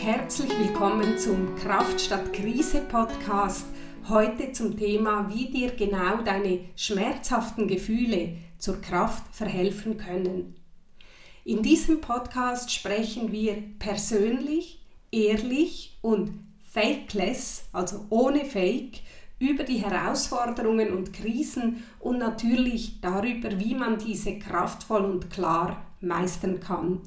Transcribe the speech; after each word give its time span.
Herzlich 0.00 0.56
willkommen 0.56 1.18
zum 1.18 1.56
Kraft 1.56 2.00
statt 2.00 2.32
Krise 2.32 2.82
Podcast. 2.82 3.66
Heute 4.08 4.52
zum 4.52 4.76
Thema, 4.76 5.28
wie 5.34 5.50
dir 5.50 5.72
genau 5.72 6.22
deine 6.22 6.60
schmerzhaften 6.76 7.66
Gefühle 7.66 8.36
zur 8.58 8.80
Kraft 8.80 9.34
verhelfen 9.34 9.96
können. 9.96 10.54
In 11.44 11.64
diesem 11.64 12.00
Podcast 12.00 12.72
sprechen 12.72 13.32
wir 13.32 13.60
persönlich, 13.80 14.80
ehrlich 15.10 15.98
und 16.00 16.30
fakeless, 16.72 17.64
also 17.72 18.06
ohne 18.08 18.44
Fake, 18.44 19.00
über 19.40 19.64
die 19.64 19.78
Herausforderungen 19.78 20.92
und 20.92 21.12
Krisen 21.12 21.82
und 21.98 22.18
natürlich 22.18 23.00
darüber, 23.00 23.58
wie 23.58 23.74
man 23.74 23.98
diese 23.98 24.38
kraftvoll 24.38 25.04
und 25.04 25.28
klar 25.28 25.84
meistern 26.00 26.60
kann. 26.60 27.00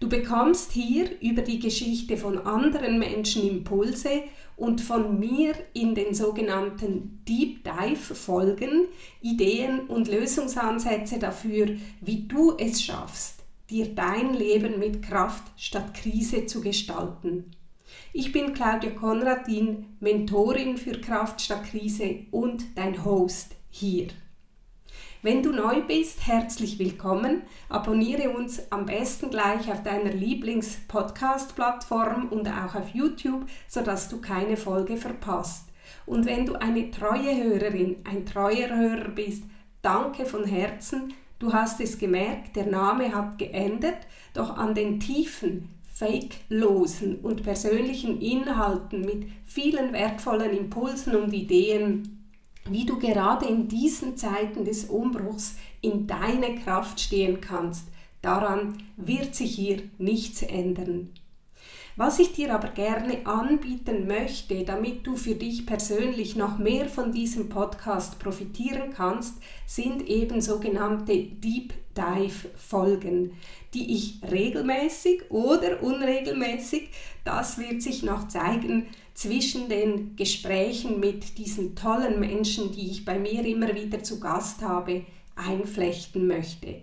Du 0.00 0.08
bekommst 0.08 0.72
hier 0.72 1.20
über 1.20 1.42
die 1.42 1.58
Geschichte 1.58 2.16
von 2.16 2.38
anderen 2.38 2.98
Menschen 2.98 3.48
Impulse 3.48 4.24
und 4.56 4.80
von 4.80 5.18
mir 5.18 5.54
in 5.72 5.94
den 5.94 6.14
sogenannten 6.14 7.22
Deep 7.26 7.64
Dive 7.64 8.14
Folgen 8.14 8.86
Ideen 9.22 9.80
und 9.86 10.08
Lösungsansätze 10.08 11.18
dafür, 11.18 11.68
wie 12.00 12.26
du 12.26 12.56
es 12.58 12.82
schaffst, 12.82 13.42
dir 13.70 13.94
dein 13.94 14.34
Leben 14.34 14.78
mit 14.78 15.02
Kraft 15.02 15.44
statt 15.56 15.94
Krise 15.94 16.46
zu 16.46 16.60
gestalten. 16.60 17.50
Ich 18.12 18.32
bin 18.32 18.54
Claudia 18.54 18.90
Konradin, 18.90 19.86
Mentorin 20.00 20.76
für 20.76 21.00
Kraft 21.00 21.40
statt 21.40 21.64
Krise 21.64 22.26
und 22.30 22.64
dein 22.76 23.04
Host 23.04 23.56
hier. 23.70 24.08
Wenn 25.24 25.42
du 25.42 25.50
neu 25.52 25.80
bist, 25.80 26.24
herzlich 26.26 26.78
willkommen. 26.78 27.42
Abonniere 27.70 28.28
uns 28.28 28.70
am 28.70 28.84
besten 28.84 29.30
gleich 29.30 29.72
auf 29.72 29.82
deiner 29.82 30.12
Lieblings-Podcast-Plattform 30.12 32.28
und 32.28 32.46
auch 32.46 32.74
auf 32.74 32.90
YouTube, 32.90 33.46
sodass 33.66 34.10
du 34.10 34.20
keine 34.20 34.58
Folge 34.58 34.98
verpasst. 34.98 35.70
Und 36.04 36.26
wenn 36.26 36.44
du 36.44 36.60
eine 36.60 36.90
treue 36.90 37.42
Hörerin, 37.42 37.96
ein 38.04 38.26
treuer 38.26 38.68
Hörer 38.68 39.12
bist, 39.12 39.44
danke 39.80 40.26
von 40.26 40.44
Herzen. 40.44 41.14
Du 41.38 41.54
hast 41.54 41.80
es 41.80 41.96
gemerkt, 41.96 42.56
der 42.56 42.66
Name 42.66 43.14
hat 43.14 43.38
geändert, 43.38 44.06
doch 44.34 44.58
an 44.58 44.74
den 44.74 45.00
tiefen, 45.00 45.70
fake-losen 45.94 47.20
und 47.20 47.42
persönlichen 47.42 48.20
Inhalten 48.20 49.00
mit 49.00 49.26
vielen 49.46 49.94
wertvollen 49.94 50.54
Impulsen 50.54 51.16
und 51.16 51.32
Ideen 51.32 52.23
wie 52.68 52.86
du 52.86 52.98
gerade 52.98 53.46
in 53.46 53.68
diesen 53.68 54.16
Zeiten 54.16 54.64
des 54.64 54.84
Umbruchs 54.84 55.56
in 55.80 56.06
deine 56.06 56.56
Kraft 56.56 57.00
stehen 57.00 57.40
kannst. 57.40 57.88
Daran 58.22 58.78
wird 58.96 59.34
sich 59.34 59.54
hier 59.54 59.82
nichts 59.98 60.42
ändern. 60.42 61.10
Was 61.96 62.18
ich 62.18 62.32
dir 62.32 62.52
aber 62.52 62.68
gerne 62.68 63.24
anbieten 63.24 64.08
möchte, 64.08 64.64
damit 64.64 65.06
du 65.06 65.14
für 65.14 65.36
dich 65.36 65.64
persönlich 65.64 66.34
noch 66.34 66.58
mehr 66.58 66.86
von 66.86 67.12
diesem 67.12 67.48
Podcast 67.48 68.18
profitieren 68.18 68.90
kannst, 68.92 69.34
sind 69.64 70.08
eben 70.08 70.40
sogenannte 70.40 71.16
Deep 71.16 71.72
Dive 71.96 72.48
Folgen, 72.56 73.34
die 73.74 73.94
ich 73.94 74.18
regelmäßig 74.28 75.30
oder 75.30 75.84
unregelmäßig, 75.84 76.90
das 77.24 77.58
wird 77.58 77.80
sich 77.82 78.02
noch 78.02 78.26
zeigen, 78.26 78.88
zwischen 79.14 79.68
den 79.68 80.16
Gesprächen 80.16 81.00
mit 81.00 81.38
diesen 81.38 81.76
tollen 81.76 82.20
Menschen, 82.20 82.72
die 82.72 82.90
ich 82.90 83.04
bei 83.04 83.18
mir 83.18 83.44
immer 83.46 83.74
wieder 83.74 84.02
zu 84.02 84.20
Gast 84.20 84.62
habe, 84.62 85.06
einflechten 85.36 86.26
möchte. 86.26 86.82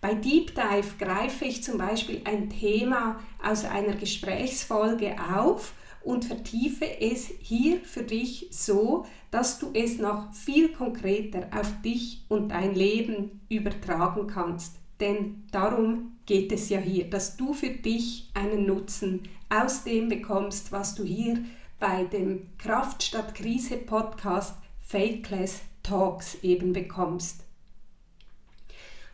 Bei 0.00 0.14
Deep 0.14 0.54
Dive 0.54 0.94
greife 0.98 1.44
ich 1.44 1.62
zum 1.62 1.76
Beispiel 1.76 2.22
ein 2.24 2.48
Thema 2.48 3.20
aus 3.42 3.64
einer 3.64 3.94
Gesprächsfolge 3.94 5.16
auf 5.36 5.74
und 6.02 6.24
vertiefe 6.24 6.86
es 7.00 7.26
hier 7.40 7.80
für 7.80 8.02
dich 8.02 8.48
so, 8.50 9.04
dass 9.30 9.58
du 9.58 9.70
es 9.74 9.98
noch 9.98 10.32
viel 10.32 10.72
konkreter 10.72 11.48
auf 11.54 11.82
dich 11.82 12.24
und 12.28 12.48
dein 12.48 12.74
Leben 12.74 13.42
übertragen 13.50 14.26
kannst. 14.26 14.76
Denn 15.00 15.44
darum 15.50 16.12
geht 16.30 16.52
es 16.52 16.68
ja 16.68 16.78
hier, 16.78 17.10
dass 17.10 17.36
du 17.36 17.52
für 17.54 17.70
dich 17.70 18.30
einen 18.34 18.64
Nutzen 18.64 19.28
aus 19.48 19.82
dem 19.82 20.08
bekommst, 20.08 20.70
was 20.70 20.94
du 20.94 21.02
hier 21.02 21.42
bei 21.80 22.04
dem 22.04 22.56
Kraft 22.56 23.02
statt 23.02 23.34
Krise 23.34 23.78
Podcast 23.78 24.54
Fakeless 24.78 25.62
Talks 25.82 26.36
eben 26.42 26.72
bekommst. 26.72 27.42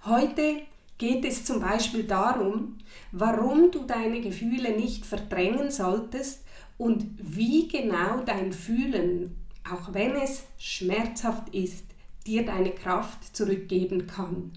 Heute 0.04 0.60
geht 0.98 1.24
es 1.24 1.42
zum 1.46 1.60
Beispiel 1.60 2.04
darum, 2.04 2.76
warum 3.12 3.70
du 3.70 3.84
deine 3.84 4.20
Gefühle 4.20 4.76
nicht 4.76 5.06
verdrängen 5.06 5.70
solltest 5.70 6.44
und 6.76 7.06
wie 7.16 7.66
genau 7.66 8.20
dein 8.26 8.52
Fühlen, 8.52 9.36
auch 9.64 9.94
wenn 9.94 10.16
es 10.16 10.42
schmerzhaft 10.58 11.54
ist, 11.54 11.86
dir 12.26 12.44
deine 12.44 12.72
Kraft 12.72 13.34
zurückgeben 13.34 14.06
kann. 14.06 14.52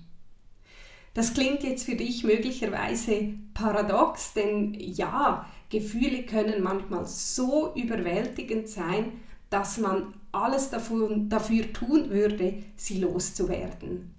Das 1.20 1.34
klingt 1.34 1.64
jetzt 1.64 1.84
für 1.84 1.96
dich 1.96 2.24
möglicherweise 2.24 3.34
paradox, 3.54 4.32
denn 4.32 4.74
ja, 4.74 5.46
Gefühle 5.70 6.24
können 6.24 6.64
manchmal 6.64 7.06
so 7.06 7.74
überwältigend 7.76 8.70
sein, 8.70 9.12
dass 9.50 9.80
man 9.80 10.14
alles 10.32 10.70
davon, 10.70 11.28
dafür 11.28 11.74
tun 11.74 12.10
würde, 12.10 12.64
sie 12.78 13.02
loszuwerden. 13.02 14.16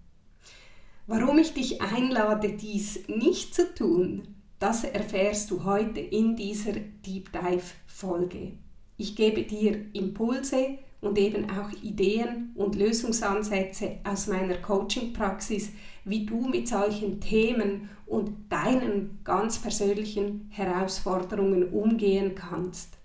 Warum 1.07 1.39
ich 1.39 1.55
dich 1.55 1.81
einlade, 1.81 2.53
dies 2.53 3.09
nicht 3.09 3.55
zu 3.55 3.75
tun, 3.75 4.37
das 4.59 4.85
erfährst 4.85 5.51
du 5.51 5.65
heute 5.65 6.01
in 6.01 6.37
dieser 6.37 6.73
Deep 6.73 7.33
Dive 7.33 7.73
Folge. 7.87 8.59
Ich 8.99 9.17
gebe 9.17 9.45
dir 9.45 9.87
Impulse 9.95 10.77
und 11.01 11.17
eben 11.17 11.49
auch 11.49 11.71
Ideen 11.83 12.53
und 12.57 12.75
Lösungsansätze 12.75 14.01
aus 14.05 14.27
meiner 14.27 14.57
Coaching-Praxis, 14.57 15.71
wie 16.05 16.27
du 16.27 16.49
mit 16.49 16.69
solchen 16.69 17.21
Themen 17.21 17.89
und 18.07 18.33
deinen 18.51 19.21
ganz 19.25 19.59
persönlichen 19.59 20.49
Herausforderungen 20.51 21.71
umgehen 21.71 22.35
kannst. 22.35 23.01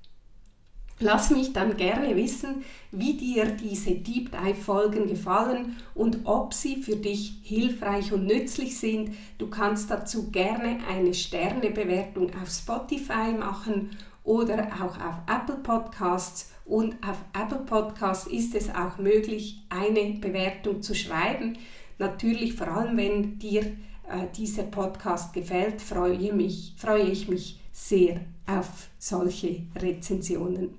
Lass 1.00 1.30
mich 1.30 1.52
dann 1.52 1.76
gerne 1.76 2.16
wissen, 2.16 2.64
wie 2.92 3.16
dir 3.18 3.48
diese 3.48 3.96
Deep 3.96 4.32
Dive 4.32 4.56
Folgen 4.56 5.08
gefallen 5.08 5.76
und 5.94 6.20
ob 6.24 6.54
sie 6.54 6.82
für 6.82 6.96
dich 6.96 7.34
hilfreich 7.44 8.14
und 8.14 8.26
nützlich 8.26 8.80
sind. 8.80 9.12
Du 9.38 9.50
kannst 9.50 9.92
dazu 9.92 10.32
gerne 10.32 10.80
eine 10.90 11.14
Sternebewertung 11.14 12.32
auf 12.42 12.50
Spotify 12.50 13.34
machen 13.38 13.90
oder 14.24 14.70
auch 14.82 14.96
auf 14.96 15.16
Apple 15.28 15.58
Podcasts. 15.58 16.52
Und 16.64 16.96
auf 17.08 17.18
Apple 17.34 17.66
Podcasts 17.66 18.26
ist 18.26 18.56
es 18.56 18.70
auch 18.70 18.98
möglich, 18.98 19.62
eine 19.70 20.18
Bewertung 20.20 20.82
zu 20.82 20.96
schreiben. 20.96 21.58
Natürlich 21.98 22.54
vor 22.54 22.68
allem, 22.68 22.98
wenn 22.98 23.40
dir 23.40 23.64
äh, 23.64 24.28
dieser 24.36 24.64
Podcast 24.64 25.34
gefällt, 25.34 25.82
freue, 25.82 26.34
mich, 26.34 26.74
freue 26.78 27.10
ich 27.10 27.28
mich 27.28 27.60
sehr 27.72 28.22
auf 28.48 28.90
solche 28.98 29.64
Rezensionen. 29.76 30.76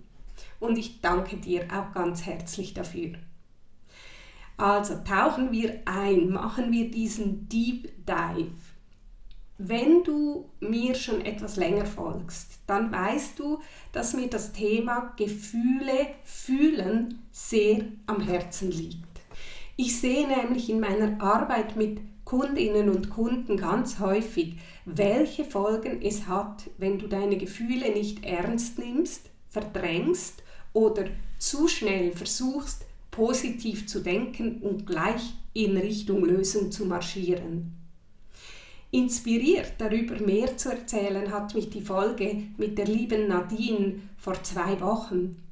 Und 0.61 0.79
ich 0.79 1.01
danke 1.01 1.37
dir 1.37 1.65
auch 1.73 1.93
ganz 1.93 2.25
herzlich 2.25 2.75
dafür. 2.75 3.13
Also 4.57 4.95
tauchen 5.05 5.53
wir 5.53 5.81
ein, 5.85 6.31
machen 6.31 6.73
wir 6.73 6.91
diesen 6.91 7.49
Deep 7.49 8.07
Dive. 8.07 8.53
Wenn 9.59 10.05
du 10.05 10.51
mir 10.61 10.95
schon 10.95 11.25
etwas 11.25 11.57
länger 11.57 11.87
folgst, 11.87 12.61
dann 12.67 12.93
weißt 12.93 13.39
du, 13.39 13.61
dass 13.93 14.15
mir 14.15 14.29
das 14.29 14.53
Thema 14.53 15.15
Gefühle 15.17 16.09
fühlen 16.25 17.23
sehr 17.33 17.85
am 18.07 18.21
Herzen 18.21 18.71
liegt. 18.71 19.16
Ich 19.77 20.01
sehe 20.01 20.27
nämlich 20.27 20.71
in 20.71 20.81
meiner 20.81 21.21
Arbeit 21.21 21.77
mit 21.77 22.01
Kundinnen 22.25 22.89
und 22.89 23.11
Kunden 23.11 23.57
ganz 23.59 23.99
häufig, 23.99 24.57
welche 24.87 25.45
Folgen 25.45 26.01
es 26.03 26.27
hat, 26.27 26.65
wenn 26.79 26.99
du 26.99 27.07
deine 27.07 27.37
Gefühle 27.37 27.93
nicht 27.93 28.25
ernst 28.25 28.79
nimmst, 28.79 29.31
verdrängst 29.49 30.43
oder 30.73 31.05
zu 31.39 31.69
schnell 31.69 32.13
versuchst, 32.13 32.87
positiv 33.11 33.87
zu 33.87 34.01
denken 34.01 34.59
und 34.63 34.87
gleich 34.87 35.35
in 35.53 35.77
Richtung 35.77 36.25
Lösung 36.25 36.73
zu 36.73 36.87
marschieren. 36.87 37.73
Inspiriert 38.91 39.75
darüber 39.79 40.19
mehr 40.21 40.57
zu 40.57 40.71
erzählen 40.71 41.31
hat 41.31 41.55
mich 41.55 41.71
die 41.71 41.83
Folge 41.83 42.45
mit 42.57 42.79
der 42.79 42.87
lieben 42.87 43.29
Nadine 43.29 44.01
vor 44.17 44.43
zwei 44.43 44.81
Wochen. 44.81 45.43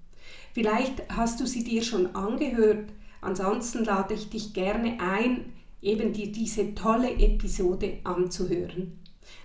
Vielleicht 0.53 1.03
hast 1.11 1.41
du 1.41 1.47
sie 1.47 1.65
dir 1.65 1.83
schon 1.83 2.15
angehört, 2.15 2.89
Ansonsten 3.25 3.85
lade 3.85 4.13
ich 4.13 4.29
dich 4.29 4.53
gerne 4.53 4.99
ein, 5.01 5.53
eben 5.81 6.13
dir 6.13 6.31
diese 6.31 6.75
tolle 6.75 7.11
Episode 7.11 8.01
anzuhören. 8.05 8.99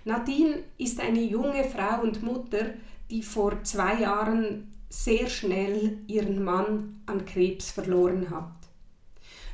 Nadine 0.03 0.63
ist 0.77 0.99
eine 0.99 1.21
junge 1.21 1.63
Frau 1.63 2.01
und 2.01 2.21
Mutter, 2.21 2.73
die 3.09 3.23
vor 3.23 3.63
zwei 3.63 4.01
Jahren 4.01 4.69
sehr 4.89 5.29
schnell 5.29 5.99
ihren 6.07 6.43
Mann 6.43 7.01
an 7.05 7.23
Krebs 7.23 7.71
verloren 7.71 8.29
hat. 8.29 8.51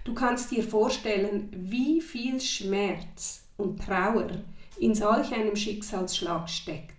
Du 0.03 0.15
kannst 0.15 0.49
dir 0.49 0.63
vorstellen, 0.63 1.49
wie 1.51 2.01
viel 2.01 2.41
Schmerz 2.41 3.43
und 3.57 3.79
Trauer 3.79 4.27
in 4.79 4.95
solch 4.95 5.33
einem 5.33 5.55
Schicksalsschlag 5.55 6.49
steckt. 6.49 6.95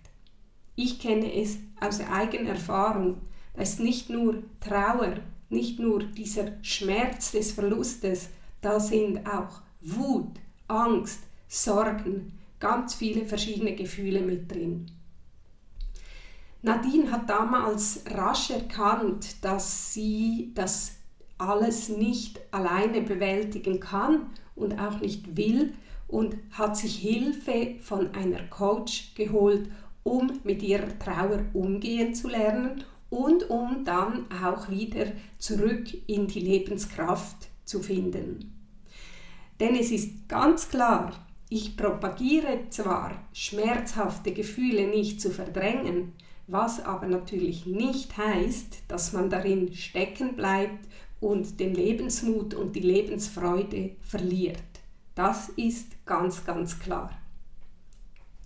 Ich 0.77 0.99
kenne 0.99 1.33
es 1.33 1.57
aus 1.81 1.99
eigener 1.99 2.51
Erfahrung. 2.51 3.17
Da 3.53 3.63
ist 3.63 3.81
nicht 3.81 4.09
nur 4.09 4.43
Trauer, 4.61 5.17
nicht 5.49 5.79
nur 5.79 6.03
dieser 6.03 6.51
Schmerz 6.61 7.31
des 7.31 7.51
Verlustes, 7.51 8.29
da 8.61 8.79
sind 8.79 9.25
auch 9.27 9.61
Wut, 9.81 10.39
Angst, 10.67 11.21
Sorgen, 11.47 12.33
ganz 12.59 12.95
viele 12.95 13.25
verschiedene 13.25 13.75
Gefühle 13.75 14.21
mit 14.21 14.51
drin. 14.51 14.91
Nadine 16.61 17.11
hat 17.11 17.29
damals 17.29 18.03
rasch 18.07 18.49
erkannt, 18.49 19.43
dass 19.43 19.93
sie 19.93 20.51
das 20.55 20.95
alles 21.37 21.87
nicht 21.87 22.41
alleine 22.51 23.01
bewältigen 23.01 23.79
kann 23.79 24.27
und 24.55 24.79
auch 24.79 24.99
nicht 24.99 25.37
will 25.37 25.73
und 26.07 26.35
hat 26.51 26.75
sich 26.75 26.97
Hilfe 26.97 27.75
von 27.79 28.13
einer 28.15 28.43
Coach 28.49 29.13
geholt, 29.15 29.69
um 30.03 30.39
mit 30.43 30.63
ihrer 30.63 30.97
Trauer 30.99 31.45
umgehen 31.53 32.15
zu 32.15 32.27
lernen 32.27 32.83
und 33.09 33.49
um 33.49 33.83
dann 33.85 34.25
auch 34.31 34.69
wieder 34.69 35.05
zurück 35.37 35.87
in 36.07 36.27
die 36.27 36.41
Lebenskraft 36.41 37.47
zu 37.65 37.81
finden. 37.81 38.53
Denn 39.59 39.75
es 39.75 39.91
ist 39.91 40.27
ganz 40.27 40.69
klar, 40.69 41.13
ich 41.49 41.77
propagiere 41.77 42.69
zwar, 42.69 43.23
schmerzhafte 43.33 44.33
Gefühle 44.33 44.87
nicht 44.87 45.21
zu 45.21 45.31
verdrängen, 45.31 46.13
was 46.47 46.83
aber 46.83 47.07
natürlich 47.07 47.65
nicht 47.65 48.17
heißt, 48.17 48.83
dass 48.87 49.13
man 49.13 49.29
darin 49.29 49.73
stecken 49.73 50.35
bleibt 50.35 50.87
und 51.19 51.59
den 51.59 51.73
Lebensmut 51.73 52.53
und 52.53 52.75
die 52.75 52.81
Lebensfreude 52.81 53.91
verliert. 54.01 54.61
Das 55.15 55.49
ist 55.49 56.05
ganz, 56.05 56.45
ganz 56.45 56.79
klar. 56.79 57.09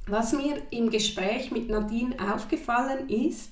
Was 0.07 0.33
mir 0.33 0.61
im 0.71 0.89
Gespräch 0.89 1.51
mit 1.51 1.69
Nadine 1.69 2.15
aufgefallen 2.33 3.09
ist, 3.09 3.51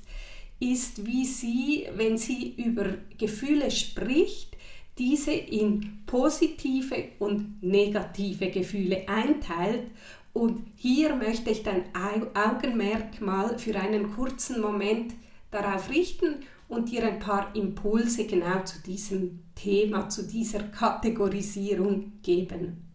ist, 0.59 1.05
wie 1.05 1.25
sie, 1.25 1.87
wenn 1.95 2.17
sie 2.17 2.53
über 2.57 2.85
Gefühle 3.17 3.71
spricht, 3.71 4.57
diese 4.97 5.31
in 5.31 5.99
positive 6.05 7.09
und 7.19 7.63
negative 7.63 8.49
Gefühle 8.49 9.07
einteilt. 9.07 9.87
Und 10.33 10.65
hier 10.75 11.15
möchte 11.15 11.49
ich 11.49 11.63
dein 11.63 11.83
Augenmerk 11.95 13.21
mal 13.21 13.57
für 13.57 13.79
einen 13.79 14.13
kurzen 14.13 14.61
Moment 14.61 15.13
darauf 15.49 15.89
richten 15.89 16.35
und 16.67 16.91
dir 16.91 17.03
ein 17.07 17.19
paar 17.19 17.55
Impulse 17.55 18.25
genau 18.25 18.63
zu 18.63 18.81
diesem 18.83 19.39
Thema, 19.55 20.09
zu 20.09 20.27
dieser 20.27 20.63
Kategorisierung 20.63 22.13
geben. 22.21 22.85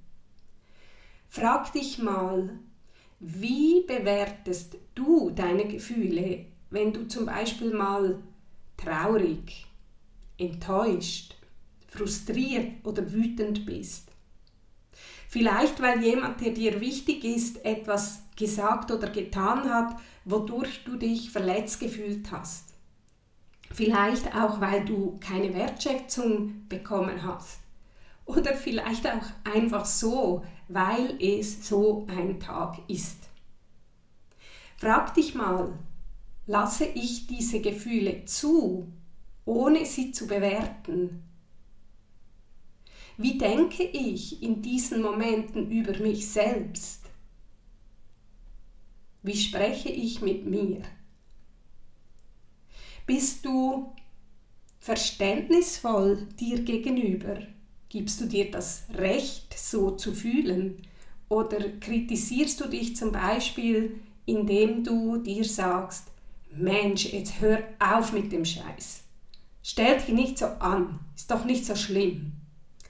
Frag 1.28 1.72
dich 1.72 1.98
mal, 1.98 2.50
wie 3.18 3.82
bewertest 3.86 4.76
du 4.94 5.30
deine 5.30 5.66
Gefühle, 5.66 6.46
wenn 6.74 6.92
du 6.92 7.06
zum 7.06 7.26
Beispiel 7.26 7.72
mal 7.72 8.18
traurig, 8.76 9.66
enttäuscht, 10.36 11.36
frustriert 11.86 12.84
oder 12.84 13.12
wütend 13.12 13.64
bist? 13.64 14.08
Vielleicht 15.28 15.80
weil 15.80 16.02
jemand, 16.02 16.40
der 16.40 16.50
dir 16.50 16.80
wichtig 16.80 17.24
ist, 17.24 17.64
etwas 17.64 18.22
gesagt 18.36 18.90
oder 18.90 19.08
getan 19.08 19.70
hat, 19.72 19.96
wodurch 20.24 20.82
du 20.84 20.96
dich 20.96 21.30
verletzt 21.30 21.78
gefühlt 21.78 22.30
hast. 22.32 22.74
Vielleicht 23.70 24.34
auch, 24.34 24.60
weil 24.60 24.84
du 24.84 25.18
keine 25.20 25.54
Wertschätzung 25.54 26.68
bekommen 26.68 27.22
hast. 27.22 27.60
Oder 28.24 28.54
vielleicht 28.54 29.06
auch 29.06 29.26
einfach 29.44 29.84
so, 29.84 30.44
weil 30.68 31.16
es 31.20 31.68
so 31.68 32.06
ein 32.08 32.40
Tag 32.40 32.78
ist. 32.88 33.28
Frag 34.76 35.14
dich 35.14 35.34
mal, 35.34 35.72
lasse 36.46 36.86
ich 36.86 37.26
diese 37.26 37.60
Gefühle 37.60 38.24
zu, 38.24 38.86
ohne 39.44 39.84
sie 39.86 40.12
zu 40.12 40.26
bewerten? 40.26 41.22
Wie 43.16 43.38
denke 43.38 43.84
ich 43.84 44.42
in 44.42 44.60
diesen 44.60 45.00
Momenten 45.02 45.70
über 45.70 45.96
mich 45.98 46.26
selbst? 46.28 47.02
Wie 49.22 49.36
spreche 49.36 49.88
ich 49.88 50.20
mit 50.20 50.44
mir? 50.46 50.82
Bist 53.06 53.44
du 53.44 53.94
verständnisvoll 54.80 56.26
dir 56.38 56.62
gegenüber? 56.62 57.38
Gibst 57.88 58.20
du 58.20 58.26
dir 58.26 58.50
das 58.50 58.84
Recht, 58.92 59.56
so 59.56 59.92
zu 59.92 60.12
fühlen? 60.12 60.82
Oder 61.28 61.60
kritisierst 61.78 62.60
du 62.60 62.68
dich 62.68 62.96
zum 62.96 63.12
Beispiel, 63.12 64.00
indem 64.26 64.82
du 64.82 65.18
dir 65.18 65.44
sagst, 65.44 66.13
Mensch, 66.56 67.06
jetzt 67.06 67.40
hör 67.40 67.62
auf 67.78 68.12
mit 68.12 68.32
dem 68.32 68.44
Scheiß. 68.44 69.02
Stell 69.62 69.98
dich 69.98 70.08
nicht 70.08 70.38
so 70.38 70.46
an, 70.46 71.00
ist 71.16 71.30
doch 71.30 71.44
nicht 71.44 71.64
so 71.64 71.74
schlimm. 71.74 72.32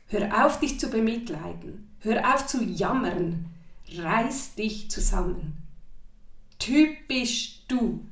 Hör 0.08 0.44
auf, 0.44 0.61
dich 0.61 0.78
zu 0.78 0.88
bemitleiden. 0.88 1.96
Hör 2.00 2.34
auf 2.34 2.46
zu 2.46 2.62
jammern. 2.62 3.46
Reiß 3.96 4.55
dich 4.55 4.90
zusammen. 4.90 5.56
Typisch 6.58 7.64
du. 7.69 8.05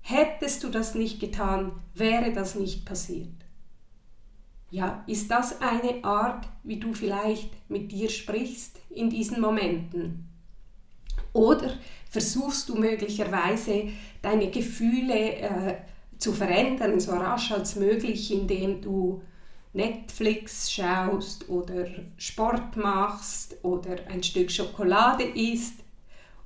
Hättest 0.00 0.64
du 0.64 0.68
das 0.68 0.94
nicht 0.94 1.20
getan, 1.20 1.72
wäre 1.94 2.32
das 2.32 2.54
nicht 2.54 2.84
passiert. 2.84 3.28
Ja, 4.70 5.04
ist 5.06 5.30
das 5.30 5.60
eine 5.60 6.04
Art, 6.04 6.48
wie 6.62 6.78
du 6.78 6.94
vielleicht 6.94 7.50
mit 7.68 7.90
dir 7.90 8.08
sprichst 8.08 8.78
in 8.88 9.10
diesen 9.10 9.40
Momenten? 9.40 10.29
Oder 11.32 11.74
versuchst 12.08 12.68
du 12.68 12.74
möglicherweise 12.76 13.88
deine 14.22 14.50
Gefühle 14.50 15.34
äh, 15.36 15.76
zu 16.18 16.32
verändern, 16.32 17.00
so 17.00 17.12
rasch 17.12 17.52
als 17.52 17.76
möglich, 17.76 18.32
indem 18.32 18.80
du 18.80 19.22
Netflix 19.72 20.70
schaust 20.72 21.48
oder 21.48 21.86
Sport 22.16 22.76
machst 22.76 23.56
oder 23.62 23.96
ein 24.08 24.22
Stück 24.22 24.50
Schokolade 24.50 25.24
isst? 25.24 25.74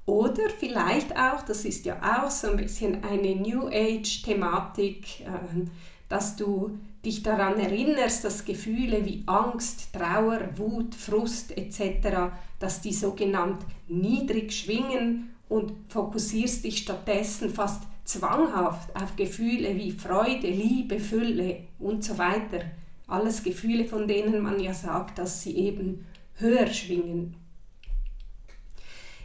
Oder 0.07 0.51
vielleicht 0.51 1.17
auch, 1.17 1.43
das 1.43 1.65
ist 1.65 1.87
ja 1.87 1.97
auch 2.03 2.31
so 2.31 2.51
ein 2.51 2.59
bisschen 2.59 3.03
eine 3.05 3.35
New 3.37 3.69
Age-Thematik, 3.69 5.21
äh, 5.21 5.67
dass 6.09 6.37
du 6.37 6.79
dich 7.05 7.23
daran 7.23 7.59
erinnerst, 7.59 8.25
dass 8.25 8.45
Gefühle 8.45 9.05
wie 9.05 9.23
Angst, 9.27 9.93
Trauer, 9.93 10.41
Wut, 10.57 10.95
Frust 10.95 11.57
etc., 11.57 12.33
dass 12.59 12.81
die 12.81 12.93
sogenannt 12.93 13.65
niedrig 13.89 14.53
schwingen 14.53 15.35
und 15.49 15.73
fokussierst 15.89 16.65
dich 16.65 16.79
stattdessen 16.79 17.51
fast 17.51 17.83
zwanghaft 18.05 18.95
auf 18.97 19.17
Gefühle 19.17 19.77
wie 19.77 19.93
Freude, 19.93 20.49
Liebe, 20.49 21.01
Fülle 21.01 21.61
und 21.79 22.05
so 22.05 22.19
weiter. 22.19 22.61
Alles 23.07 23.43
Gefühle, 23.43 23.85
von 23.85 24.09
denen 24.09 24.43
man 24.43 24.61
ja 24.61 24.73
sagt, 24.73 25.19
dass 25.19 25.43
sie 25.43 25.57
eben 25.57 26.07
höher 26.37 26.67
schwingen. 26.67 27.37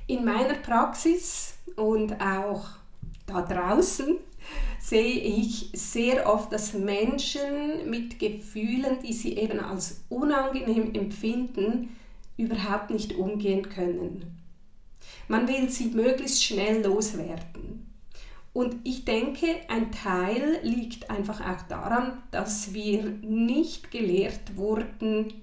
In 0.07 0.25
meiner 0.25 0.55
Praxis 0.55 1.55
und 1.75 2.19
auch 2.19 2.67
da 3.25 3.41
draußen 3.41 4.17
sehe 4.79 5.19
ich 5.19 5.69
sehr 5.74 6.27
oft, 6.31 6.51
dass 6.51 6.74
Menschen 6.74 7.89
mit 7.89 8.19
Gefühlen, 8.19 8.98
die 9.03 9.13
sie 9.13 9.38
eben 9.38 9.59
als 9.59 10.01
unangenehm 10.09 10.93
empfinden, 10.95 11.95
überhaupt 12.38 12.89
nicht 12.89 13.15
umgehen 13.15 13.67
können. 13.69 14.38
Man 15.27 15.48
will 15.48 15.69
sie 15.69 15.88
möglichst 15.88 16.43
schnell 16.43 16.83
loswerden. 16.83 17.86
Und 18.53 18.77
ich 18.83 19.05
denke, 19.05 19.45
ein 19.67 19.91
Teil 19.91 20.59
liegt 20.63 21.09
einfach 21.09 21.39
auch 21.39 21.62
daran, 21.67 22.24
dass 22.31 22.74
wir 22.74 23.03
nicht 23.21 23.91
gelehrt 23.91 24.55
wurden, 24.55 25.33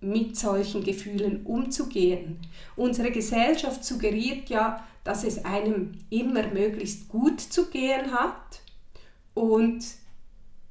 mit 0.00 0.36
solchen 0.36 0.84
Gefühlen 0.84 1.46
umzugehen. 1.46 2.38
Unsere 2.76 3.10
Gesellschaft 3.10 3.84
suggeriert 3.84 4.50
ja, 4.50 4.84
dass 5.04 5.22
es 5.22 5.44
einem 5.44 5.92
immer 6.10 6.48
möglichst 6.48 7.08
gut 7.08 7.40
zu 7.40 7.70
gehen 7.70 8.12
hat 8.12 8.60
und 9.34 9.84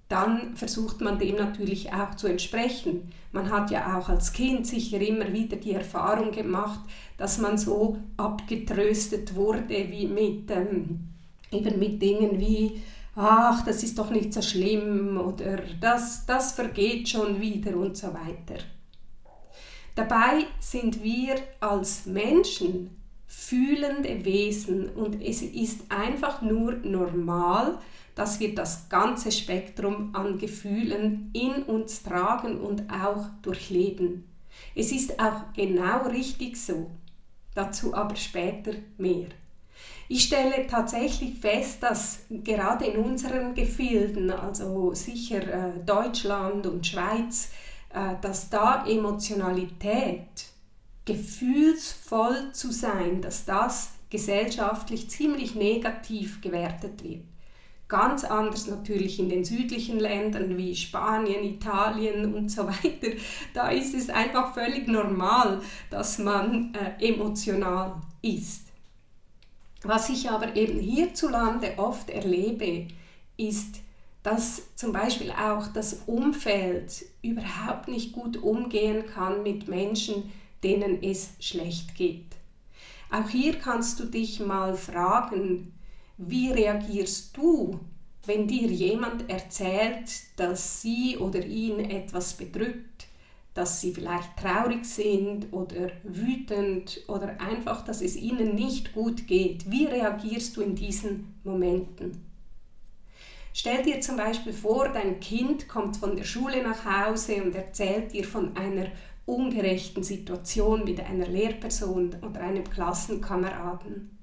dann 0.09 0.55
versucht 0.55 1.01
man 1.01 1.17
dem 1.17 1.37
natürlich 1.37 1.91
auch 1.91 2.15
zu 2.15 2.27
entsprechen. 2.27 3.11
Man 3.31 3.49
hat 3.49 3.71
ja 3.71 3.97
auch 3.97 4.09
als 4.09 4.31
Kind 4.31 4.67
sicher 4.67 5.01
immer 5.01 5.31
wieder 5.33 5.57
die 5.57 5.73
Erfahrung 5.73 6.31
gemacht, 6.31 6.81
dass 7.17 7.39
man 7.39 7.57
so 7.57 7.97
abgetröstet 8.17 9.33
wurde 9.33 9.89
wie 9.89 10.07
mit, 10.07 10.51
ähm, 10.51 11.09
eben 11.51 11.79
mit 11.79 12.01
Dingen 12.01 12.39
wie, 12.39 12.83
ach, 13.15 13.65
das 13.65 13.81
ist 13.81 13.97
doch 13.97 14.11
nicht 14.11 14.33
so 14.33 14.41
schlimm 14.41 15.17
oder 15.19 15.57
das, 15.79 16.25
das 16.27 16.51
vergeht 16.51 17.09
schon 17.09 17.41
wieder 17.41 17.75
und 17.75 17.97
so 17.97 18.07
weiter. 18.07 18.61
Dabei 19.95 20.45
sind 20.59 21.03
wir 21.03 21.35
als 21.59 22.05
Menschen 22.05 23.02
fühlende 23.35 24.23
Wesen 24.25 24.89
und 24.89 25.21
es 25.21 25.41
ist 25.41 25.91
einfach 25.91 26.41
nur 26.41 26.73
normal, 26.77 27.77
dass 28.15 28.39
wir 28.39 28.53
das 28.53 28.89
ganze 28.89 29.31
Spektrum 29.31 30.15
an 30.15 30.37
Gefühlen 30.37 31.31
in 31.33 31.63
uns 31.63 32.03
tragen 32.03 32.59
und 32.61 32.83
auch 32.91 33.25
durchleben. 33.41 34.25
Es 34.75 34.91
ist 34.91 35.19
auch 35.19 35.51
genau 35.55 36.03
richtig 36.07 36.57
so. 36.57 36.91
Dazu 37.55 37.93
aber 37.93 38.15
später 38.15 38.73
mehr. 38.97 39.27
Ich 40.07 40.23
stelle 40.23 40.67
tatsächlich 40.67 41.39
fest, 41.39 41.81
dass 41.81 42.25
gerade 42.29 42.85
in 42.85 43.03
unseren 43.03 43.55
Gefilden, 43.55 44.31
also 44.31 44.93
sicher 44.93 45.41
äh, 45.41 45.79
Deutschland 45.85 46.67
und 46.67 46.85
Schweiz, 46.85 47.51
äh, 47.93 48.15
dass 48.21 48.49
da 48.49 48.85
Emotionalität, 48.85 50.52
gefühlsvoll 51.05 52.51
zu 52.51 52.72
sein, 52.72 53.22
dass 53.22 53.45
das 53.45 53.91
gesellschaftlich 54.10 55.10
ziemlich 55.10 55.55
negativ 55.55 56.41
gewertet 56.41 57.03
wird. 57.03 57.24
Ganz 57.88 58.24
anders 58.24 58.67
natürlich 58.67 59.19
in 59.19 59.29
den 59.29 59.43
südlichen 59.43 60.00
Ländern 60.00 60.57
wie 60.57 60.75
Spanien, 60.75 61.43
Italien 61.43 62.33
und 62.33 62.50
so 62.50 62.65
weiter. 62.67 63.17
Da 63.53 63.69
ist 63.69 63.93
es 63.93 64.10
einfach 64.10 64.53
völlig 64.53 64.88
normal, 64.88 65.62
dass 65.89 66.17
man 66.17 66.74
äh, 66.74 67.07
emotional 67.07 67.95
ist. 68.22 68.67
Was 69.83 70.10
ich 70.10 70.29
aber 70.29 70.55
eben 70.55 70.79
hierzulande 70.79 71.74
oft 71.77 72.10
erlebe, 72.10 72.88
ist, 73.36 73.81
dass 74.24 74.74
zum 74.75 74.93
Beispiel 74.93 75.31
auch 75.31 75.67
das 75.67 76.03
Umfeld 76.05 77.05
überhaupt 77.22 77.89
nicht 77.89 78.13
gut 78.13 78.41
umgehen 78.41 79.05
kann 79.05 79.43
mit 79.43 79.67
Menschen, 79.67 80.31
denen 80.63 81.01
es 81.03 81.32
schlecht 81.39 81.96
geht. 81.96 82.36
Auch 83.12 83.29
hier 83.29 83.53
kannst 83.60 84.00
du 84.00 84.05
dich 84.05 84.39
mal 84.39 84.75
fragen, 84.75 85.74
wie 86.17 86.51
reagierst 86.51 87.36
du, 87.38 87.79
wenn 88.25 88.48
dir 88.48 88.67
jemand 88.67 89.29
erzählt, 89.29 90.10
dass 90.38 90.82
sie 90.82 91.17
oder 91.17 91.46
ihn 91.46 91.79
etwas 91.79 92.34
bedrückt, 92.34 93.08
dass 93.53 93.82
sie 93.82 93.93
vielleicht 93.93 94.38
traurig 94.38 94.86
sind 94.86 95.51
oder 95.51 95.91
wütend 96.03 97.03
oder 97.08 97.39
einfach, 97.39 97.84
dass 97.84 98.01
es 98.01 98.15
ihnen 98.15 98.55
nicht 98.55 98.93
gut 98.93 99.27
geht? 99.27 99.70
Wie 99.70 99.86
reagierst 99.86 100.58
du 100.58 100.62
in 100.62 100.75
diesen 100.75 101.36
Momenten? 101.43 102.34
Stell 103.55 103.84
dir 103.84 104.01
zum 104.01 104.17
Beispiel 104.17 104.53
vor, 104.53 104.89
dein 104.89 105.20
Kind 105.20 105.67
kommt 105.67 105.98
von 105.98 106.15
der 106.15 106.24
Schule 106.24 106.63
nach 106.63 106.86
Hause 106.86 107.43
und 107.43 107.53
erzählt 107.53 108.13
dir 108.13 108.24
von 108.24 108.58
einer 108.58 108.88
ungerechten 109.25 110.03
Situation 110.03 110.83
mit 110.83 110.99
einer 110.99 111.27
Lehrperson 111.27 112.15
oder 112.21 112.41
einem 112.41 112.69
Klassenkameraden. 112.69 114.17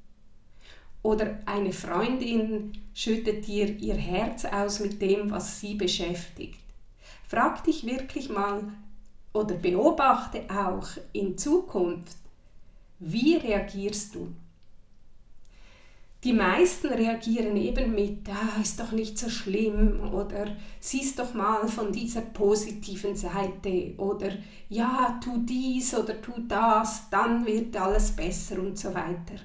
Oder 1.02 1.38
eine 1.46 1.72
Freundin 1.72 2.72
schüttet 2.94 3.46
dir 3.46 3.68
ihr 3.78 3.94
Herz 3.94 4.44
aus 4.44 4.80
mit 4.80 5.00
dem, 5.00 5.30
was 5.30 5.60
sie 5.60 5.74
beschäftigt. 5.74 6.60
Frag 7.26 7.64
dich 7.64 7.86
wirklich 7.86 8.28
mal 8.28 8.64
oder 9.32 9.54
beobachte 9.54 10.42
auch 10.50 10.88
in 11.12 11.38
Zukunft, 11.38 12.16
wie 12.98 13.36
reagierst 13.36 14.14
du? 14.14 14.28
Die 16.22 16.34
meisten 16.34 16.88
reagieren 16.88 17.56
eben 17.56 17.94
mit, 17.94 18.28
ah, 18.28 18.60
ist 18.60 18.78
doch 18.78 18.92
nicht 18.92 19.16
so 19.16 19.30
schlimm 19.30 20.12
oder 20.12 20.54
siehst 20.78 21.18
doch 21.18 21.32
mal 21.32 21.66
von 21.66 21.92
dieser 21.92 22.20
positiven 22.20 23.16
Seite 23.16 23.94
oder 23.96 24.30
ja, 24.68 25.18
tu 25.24 25.38
dies 25.38 25.94
oder 25.94 26.20
tu 26.20 26.32
das, 26.46 27.08
dann 27.08 27.46
wird 27.46 27.74
alles 27.74 28.10
besser 28.10 28.58
und 28.58 28.78
so 28.78 28.92
weiter. 28.92 29.40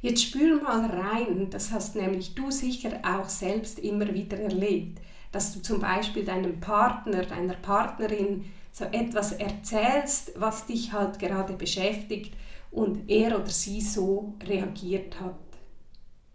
Jetzt 0.00 0.22
spür 0.22 0.62
mal 0.62 0.86
rein, 0.86 1.48
das 1.50 1.72
hast 1.72 1.94
nämlich 1.94 2.34
du 2.34 2.50
sicher 2.50 3.00
auch 3.02 3.28
selbst 3.28 3.78
immer 3.78 4.14
wieder 4.14 4.38
erlebt, 4.38 5.00
dass 5.30 5.52
du 5.52 5.60
zum 5.60 5.78
Beispiel 5.78 6.24
deinem 6.24 6.58
Partner, 6.58 7.22
deiner 7.22 7.54
Partnerin 7.54 8.46
so 8.72 8.84
etwas 8.84 9.32
erzählst, 9.32 10.32
was 10.36 10.64
dich 10.64 10.92
halt 10.92 11.18
gerade 11.18 11.52
beschäftigt 11.52 12.32
und 12.70 13.08
er 13.08 13.38
oder 13.38 13.50
sie 13.50 13.80
so 13.80 14.34
reagiert 14.46 15.20
hat. 15.20 15.38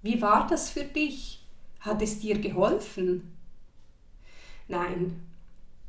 Wie 0.02 0.22
war 0.22 0.48
das 0.48 0.70
für 0.70 0.84
dich? 0.84 1.46
Hat 1.80 2.02
es 2.02 2.20
dir 2.20 2.40
geholfen? 2.40 3.36
Nein, 4.68 5.22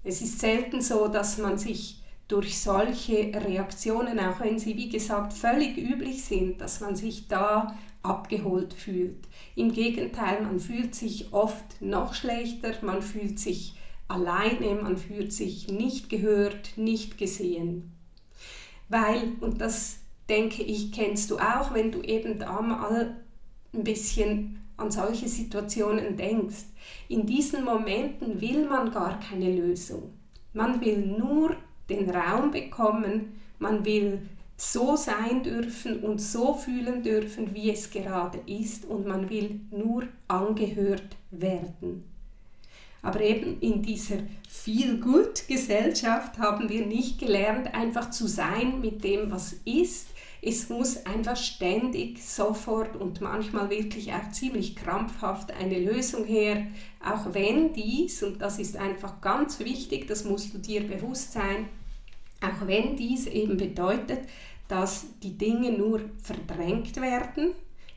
es 0.05 0.21
ist 0.21 0.41
selten 0.41 0.81
so, 0.81 1.09
dass 1.09 1.39
man 1.39 1.59
sich 1.59 2.03
durch 2.29 2.59
solche 2.59 3.33
Reaktionen, 3.35 4.19
auch 4.19 4.41
wenn 4.41 4.59
sie 4.59 4.77
wie 4.77 4.89
gesagt 4.89 5.33
völlig 5.33 5.77
üblich 5.77 6.25
sind, 6.25 6.61
dass 6.61 6.81
man 6.81 6.97
sich 6.97 7.29
da 7.29 7.77
abgeholt 8.03 8.75
fühlt. 8.75 9.29
Im 9.55 9.73
Gegenteil, 9.73 10.43
man 10.43 10.59
fühlt 10.59 10.95
sich 10.95 11.33
oft 11.33 11.81
noch 11.81 12.15
schlechter, 12.15 12.75
man 12.83 13.03
fühlt 13.03 13.39
sich 13.39 13.75
alleine, 14.09 14.75
man 14.83 14.97
fühlt 14.97 15.33
sich 15.33 15.69
nicht 15.69 16.09
gehört, 16.09 16.77
nicht 16.77 17.19
gesehen. 17.19 17.93
Weil, 18.89 19.33
und 19.41 19.61
das 19.61 19.99
denke 20.29 20.63
ich, 20.63 20.93
kennst 20.93 21.31
du 21.31 21.39
auch, 21.39 21.75
wenn 21.75 21.93
du 21.93 22.01
eben 22.03 22.39
da 22.39 22.61
mal 22.61 23.23
ein 23.75 23.85
bisschen 23.85 24.61
an 24.77 24.91
solche 24.91 25.29
Situationen 25.29 26.17
denkst. 26.17 26.65
In 27.09 27.27
diesen 27.27 27.65
Momenten 27.65 28.41
will 28.41 28.67
man 28.67 28.91
gar 28.91 29.21
keine 29.21 29.55
Lösung. 29.55 30.15
Man 30.53 30.81
will 30.81 30.99
nur 30.99 31.57
den 31.89 32.11
Raum 32.11 32.51
bekommen, 32.51 33.41
man 33.59 33.85
will 33.85 34.23
so 34.57 34.97
sein 34.97 35.43
dürfen 35.43 36.01
und 36.01 36.21
so 36.21 36.55
fühlen 36.55 37.03
dürfen, 37.03 37.55
wie 37.55 37.71
es 37.71 37.91
gerade 37.91 38.39
ist 38.47 38.85
und 38.85 39.07
man 39.07 39.29
will 39.29 39.61
nur 39.71 40.05
angehört 40.29 41.17
werden. 41.31 42.12
Aber 43.03 43.21
eben 43.21 43.59
in 43.61 43.83
dieser 43.83 44.19
Feel-Good-Gesellschaft 44.49 46.39
haben 46.39 46.69
wir 46.69 46.87
nicht 46.87 47.19
gelernt, 47.19 47.75
einfach 47.75 48.11
zu 48.11 48.29
sein 48.29 48.81
mit 48.81 49.03
dem, 49.03 49.33
was 49.33 49.55
ist. 49.65 50.07
Es 50.41 50.69
muss 50.69 51.05
einfach 51.05 51.37
ständig, 51.37 52.23
sofort 52.23 52.97
und 52.97 53.21
manchmal 53.21 53.71
wirklich 53.71 54.13
auch 54.13 54.31
ziemlich 54.31 54.77
krampfhaft 54.77 55.53
eine 55.53 55.81
Lösung 55.81 56.25
her, 56.25 56.67
auch 57.05 57.35
wenn 57.35 57.73
dies, 57.73 58.23
und 58.23 58.41
das 58.41 58.59
ist 58.59 58.77
einfach 58.77 59.21
ganz 59.21 59.59
wichtig, 59.61 60.07
das 60.07 60.25
musst 60.25 60.55
du 60.55 60.59
dir 60.59 60.83
bewusst 60.87 61.33
sein, 61.33 61.69
auch 62.41 62.67
wenn 62.67 62.97
dies 62.97 63.27
eben 63.27 63.57
bedeutet, 63.57 64.21
dass 64.69 65.07
die 65.23 65.37
Dinge 65.37 65.73
nur 65.73 66.01
verdrängt 66.23 67.01
werden, 67.01 67.53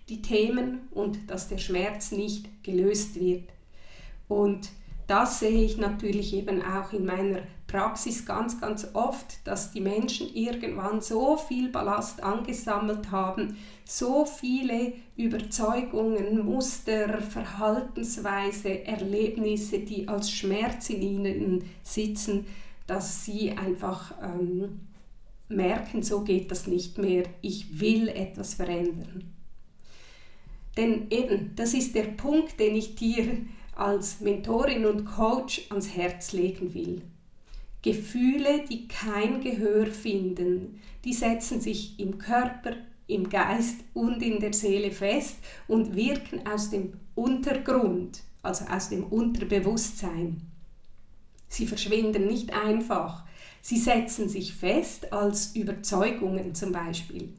die 0.10 0.22
Themen, 0.22 0.88
und 0.92 1.30
dass 1.30 1.48
der 1.48 1.58
Schmerz 1.58 2.12
nicht 2.12 2.64
gelöst 2.64 3.20
wird. 3.20 3.50
Und 4.28 4.70
das 5.08 5.40
sehe 5.40 5.64
ich 5.64 5.78
natürlich 5.78 6.34
eben 6.34 6.62
auch 6.62 6.92
in 6.94 7.06
meiner 7.06 7.42
Praxis 7.68 8.26
ganz, 8.26 8.60
ganz 8.60 8.88
oft, 8.94 9.46
dass 9.46 9.72
die 9.72 9.82
Menschen 9.82 10.34
irgendwann 10.34 11.02
so 11.02 11.38
viel 11.38 11.70
Ballast 11.70 12.24
angesammelt 12.24 13.12
haben, 13.12 13.58
so 13.84 14.26
viele 14.26 14.94
Überzeugungen, 15.16 16.46
Muster, 16.46 17.22
Verhaltensweise, 17.22 18.86
Erlebnisse, 18.86 19.80
die 19.80 20.08
als 20.08 20.32
Schmerz 20.32 20.90
in 20.90 21.02
ihnen 21.02 21.64
sitzen, 21.84 22.46
dass 22.88 23.26
sie 23.26 23.52
einfach 23.52 24.14
ähm, 24.22 24.82
merken, 25.50 26.04
so 26.04 26.22
geht 26.22 26.52
das 26.52 26.68
nicht 26.68 26.98
mehr, 26.98 27.24
ich 27.42 27.80
will 27.80 28.10
etwas 28.10 28.56
verändern. 28.56 29.32
Denn 30.78 31.08
eben, 31.10 31.54
das 31.56 31.74
ist 31.74 31.96
der 31.96 32.04
Punkt, 32.04 32.60
den 32.60 32.76
ich 32.76 32.96
dir 32.96 33.38
als 33.76 34.22
Mentorin 34.22 34.86
und 34.86 35.06
Coach 35.06 35.68
ans 35.70 35.96
Herz 35.96 36.34
legen 36.34 36.74
will. 36.74 37.02
Gefühle, 37.82 38.64
die 38.70 38.88
kein 38.88 39.42
Gehör 39.42 39.86
finden, 39.88 40.80
die 41.04 41.14
setzen 41.14 41.62
sich 41.62 42.00
im 42.00 42.18
Körper, 42.18 42.74
im 43.08 43.30
Geist 43.30 43.76
und 43.94 44.24
in 44.24 44.40
der 44.40 44.54
Seele 44.54 44.92
fest 44.92 45.38
und 45.68 45.96
wirken 45.96 46.48
aus 46.48 46.72
dem 46.72 46.94
Untergrund, 47.14 48.22
also 48.42 48.66
aus 48.66 48.90
dem 48.90 49.04
Unterbewusstsein. 49.04 50.42
Sie 51.48 51.68
verschwinden 51.68 52.26
nicht 52.26 52.54
einfach. 52.54 53.24
Sie 53.62 53.78
setzen 53.78 54.30
sich 54.30 54.54
fest 54.54 55.14
als 55.14 55.56
Überzeugungen 55.56 56.56
zum 56.56 56.72
Beispiel. 56.72 57.34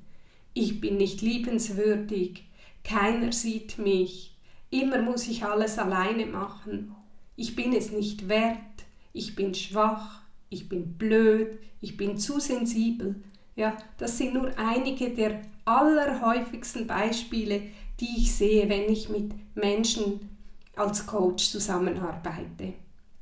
Ich 0.54 0.80
bin 0.80 0.96
nicht 0.96 1.22
liebenswürdig, 1.22 2.44
keiner 2.84 3.32
sieht 3.32 3.78
mich, 3.78 4.35
immer 4.70 5.02
muss 5.02 5.28
ich 5.28 5.44
alles 5.44 5.78
alleine 5.78 6.26
machen, 6.26 6.94
ich 7.36 7.54
bin 7.54 7.72
es 7.72 7.92
nicht 7.92 8.28
wert, 8.28 8.56
ich 9.12 9.34
bin 9.34 9.54
schwach, 9.54 10.22
ich 10.48 10.68
bin 10.68 10.96
blöd, 10.96 11.58
ich 11.80 11.96
bin 11.96 12.16
zu 12.16 12.40
sensibel. 12.40 13.16
Ja, 13.54 13.76
das 13.98 14.18
sind 14.18 14.34
nur 14.34 14.50
einige 14.58 15.10
der 15.10 15.42
allerhäufigsten 15.64 16.86
Beispiele, 16.86 17.62
die 18.00 18.18
ich 18.18 18.34
sehe, 18.34 18.68
wenn 18.68 18.90
ich 18.90 19.08
mit 19.08 19.32
Menschen 19.54 20.20
als 20.76 21.06
Coach 21.06 21.48
zusammenarbeite. 21.50 22.74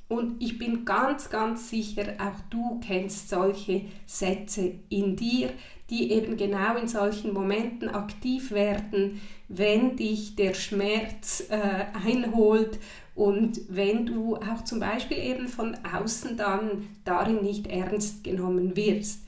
Und 0.08 0.42
ich 0.42 0.58
bin 0.58 0.84
ganz, 0.84 1.30
ganz 1.30 1.70
sicher, 1.70 2.14
auch 2.18 2.38
du 2.50 2.80
kennst 2.80 3.30
solche 3.30 3.86
Sätze 4.06 4.74
in 4.88 5.16
dir, 5.16 5.50
die 5.90 6.12
eben 6.12 6.36
genau 6.36 6.76
in 6.76 6.88
solchen 6.88 7.32
Momenten 7.32 7.88
aktiv 7.88 8.50
werden, 8.50 9.20
wenn 9.48 9.96
dich 9.96 10.36
der 10.36 10.54
Schmerz 10.54 11.44
äh, 11.50 11.84
einholt 12.06 12.78
und 13.14 13.60
wenn 13.68 14.06
du 14.06 14.36
auch 14.36 14.64
zum 14.64 14.80
Beispiel 14.80 15.18
eben 15.18 15.48
von 15.48 15.76
außen 15.84 16.36
dann 16.36 16.88
darin 17.04 17.42
nicht 17.42 17.66
ernst 17.66 18.24
genommen 18.24 18.76
wirst. 18.76 19.20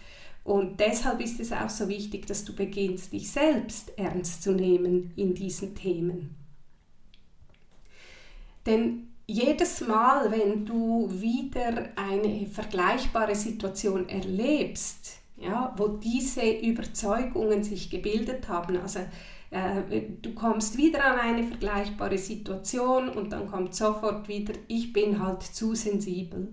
Und 0.44 0.80
deshalb 0.80 1.20
ist 1.20 1.40
es 1.40 1.52
auch 1.52 1.68
so 1.68 1.88
wichtig, 1.88 2.26
dass 2.26 2.44
du 2.44 2.54
beginnst, 2.54 3.12
dich 3.12 3.30
selbst 3.30 3.92
ernst 3.98 4.42
zu 4.42 4.52
nehmen 4.52 5.12
in 5.16 5.34
diesen 5.34 5.74
Themen. 5.74 6.36
Denn 8.64 9.08
jedes 9.26 9.80
Mal, 9.80 10.30
wenn 10.30 10.64
du 10.64 11.08
wieder 11.10 11.88
eine 11.96 12.46
vergleichbare 12.46 13.34
Situation 13.34 14.08
erlebst, 14.08 15.20
ja, 15.36 15.74
wo 15.76 15.88
diese 15.88 16.48
Überzeugungen 16.50 17.62
sich 17.62 17.90
gebildet 17.90 18.48
haben, 18.48 18.78
also 18.78 19.00
äh, 19.50 20.02
du 20.22 20.34
kommst 20.34 20.76
wieder 20.76 21.04
an 21.04 21.18
eine 21.18 21.44
vergleichbare 21.44 22.18
Situation 22.18 23.08
und 23.08 23.30
dann 23.30 23.48
kommt 23.48 23.74
sofort 23.74 24.28
wieder, 24.28 24.54
ich 24.68 24.92
bin 24.92 25.22
halt 25.22 25.42
zu 25.42 25.74
sensibel. 25.74 26.52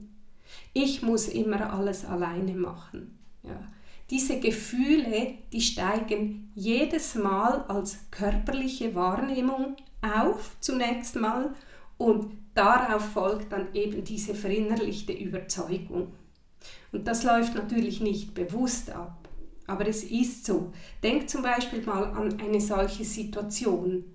Ich 0.74 1.02
muss 1.02 1.28
immer 1.28 1.74
alles 1.74 2.06
alleine 2.06 2.54
machen. 2.54 3.18
Ja. 3.44 3.60
Diese 4.10 4.40
Gefühle, 4.40 5.36
die 5.52 5.62
steigen 5.62 6.52
jedes 6.56 7.16
Mal 7.16 7.63
als 7.68 7.98
körperliche 8.12 8.94
Wahrnehmung 8.94 9.75
auf, 10.02 10.56
zunächst 10.60 11.16
mal, 11.16 11.56
und 11.98 12.34
darauf 12.54 13.04
folgt 13.13 13.52
dann 13.52 13.74
eben 13.74 14.04
diese 14.04 14.36
verinnerlichte 14.36 15.13
Überzeugung. 15.13 16.13
Und 16.94 17.08
das 17.08 17.24
läuft 17.24 17.56
natürlich 17.56 18.00
nicht 18.00 18.34
bewusst 18.36 18.92
ab, 18.92 19.28
aber 19.68 19.88
es 19.88 20.04
ist 20.04 20.46
so. 20.46 20.72
Denk 21.02 21.28
zum 21.28 21.42
Beispiel 21.42 21.82
mal 21.82 22.04
an 22.04 22.40
eine 22.40 22.62
solche 22.62 23.04
Situation. 23.04 24.06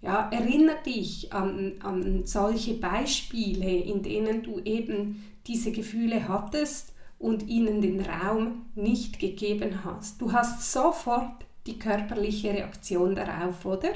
Ja, 0.00 0.28
erinnere 0.30 0.82
dich 0.84 1.32
an, 1.32 1.74
an 1.82 2.26
solche 2.26 2.74
Beispiele, 2.74 3.70
in 3.70 4.02
denen 4.02 4.42
du 4.42 4.60
eben 4.60 5.24
diese 5.46 5.72
Gefühle 5.72 6.26
hattest 6.26 6.94
und 7.18 7.46
ihnen 7.48 7.80
den 7.80 8.00
Raum 8.00 8.66
nicht 8.74 9.18
gegeben 9.18 9.84
hast. 9.84 10.20
Du 10.20 10.32
hast 10.32 10.72
sofort 10.72 11.44
die 11.66 11.78
körperliche 11.78 12.50
Reaktion 12.50 13.14
darauf, 13.14 13.64
oder? 13.64 13.92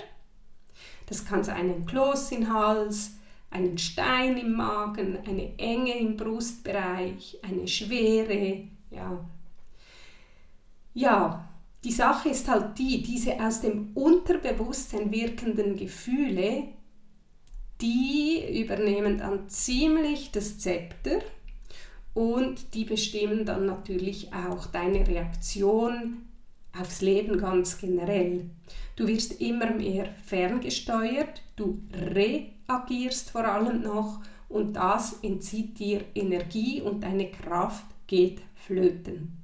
Das 1.07 1.25
kann 1.25 1.43
sein 1.43 1.71
ein 1.71 1.87
Kloß 1.87 2.33
im 2.33 2.53
Hals, 2.53 3.13
einen 3.51 3.79
Stein 3.79 4.37
im 4.37 4.53
Magen, 4.53 5.19
eine 5.27 5.59
Enge 5.59 5.99
im 5.99 6.17
Brustbereich, 6.17 7.39
eine 7.43 7.67
Schwere, 7.67 8.65
ja. 8.91 9.25
Ja, 10.95 11.49
die 11.85 11.93
Sache 11.93 12.31
ist 12.31 12.49
halt 12.49 12.79
die, 12.79 13.03
diese 13.03 13.41
aus 13.41 13.61
dem 13.61 13.93
Unterbewusstsein 13.95 15.11
wirkenden 15.13 15.77
Gefühle, 15.77 16.65
die 17.81 18.61
übernehmen 18.61 19.19
dann 19.19 19.49
ziemlich 19.49 20.33
das 20.33 20.59
Zepter 20.59 21.21
und 22.15 22.75
die 22.75 22.85
bestimmen 22.85 23.45
dann 23.45 23.67
natürlich 23.67 24.33
auch 24.35 24.67
deine 24.67 25.07
Reaktion 25.07 26.29
aufs 26.79 27.01
Leben 27.01 27.39
ganz 27.39 27.79
generell. 27.79 28.51
Du 28.97 29.07
wirst 29.07 29.41
immer 29.41 29.71
mehr 29.71 30.09
ferngesteuert, 30.25 31.43
du 31.55 31.81
reagierst 32.69 33.31
vor 33.31 33.45
allem 33.45 33.83
noch 33.83 34.21
und 34.49 34.75
das 34.75 35.21
entzieht 35.23 35.79
dir 35.79 36.05
Energie 36.15 36.83
und 36.83 37.03
deine 37.03 37.31
Kraft 37.31 37.87
geht 38.07 38.41
flöten. 38.55 39.37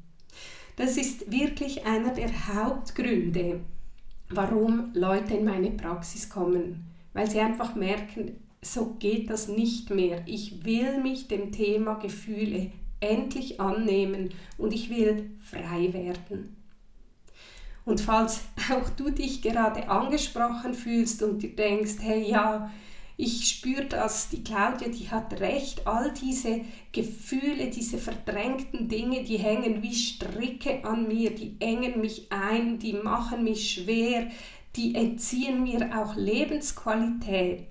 Das 0.77 0.97
ist 0.97 1.31
wirklich 1.31 1.87
einer 1.87 2.13
der 2.13 2.31
Hauptgründe, 2.49 3.61
warum 4.31 4.91
Leute 4.95 5.35
in 5.35 5.45
meine 5.45 5.71
Praxis 5.71 6.29
kommen, 6.29 6.87
weil 7.13 7.31
sie 7.31 7.41
einfach 7.41 7.75
merken, 7.75 8.41
so 8.61 8.97
geht 8.99 9.31
das 9.31 9.49
nicht 9.49 9.91
mehr. 9.91 10.23
Ich 10.27 10.65
will 10.65 11.01
mich 11.03 11.29
dem 11.29 11.53
Thema 11.53 11.95
Gefühle 11.95 12.71
endlich 13.01 13.61
annehmen 13.61 14.31
und 14.57 14.73
ich 14.73 14.91
will 14.91 15.31
frei 15.41 15.93
werden. 15.93 16.57
Und 17.85 18.01
falls 18.01 18.41
auch 18.73 18.89
du 18.91 19.11
dich 19.11 19.43
gerade 19.43 19.89
angesprochen 19.89 20.73
fühlst 20.73 21.23
und 21.23 21.43
dir 21.43 21.55
denkst, 21.55 21.97
hey 22.01 22.29
ja, 22.29 22.71
ich 23.17 23.49
spüre 23.49 23.85
das, 23.85 24.29
die 24.29 24.43
Claudia, 24.43 24.89
die 24.89 25.11
hat 25.11 25.41
recht, 25.41 25.87
all 25.87 26.13
diese 26.13 26.63
Gefühle, 26.93 27.71
diese 27.71 27.99
verdrängten 27.99 28.89
Dinge, 28.89 29.23
die 29.23 29.39
hängen 29.39 29.83
wie 29.83 29.95
Stricke 29.95 30.85
an 30.85 31.07
mir, 31.09 31.35
die 31.35 31.57
engen 31.61 32.01
mich 32.01 32.27
ein, 32.31 32.79
die 32.79 32.95
machen 32.95 33.45
mich 33.45 33.71
schwer, 33.71 34.29
die 34.77 34.95
entziehen 34.95 35.63
mir 35.63 35.91
auch 35.97 36.17
Lebensqualität 36.17 37.69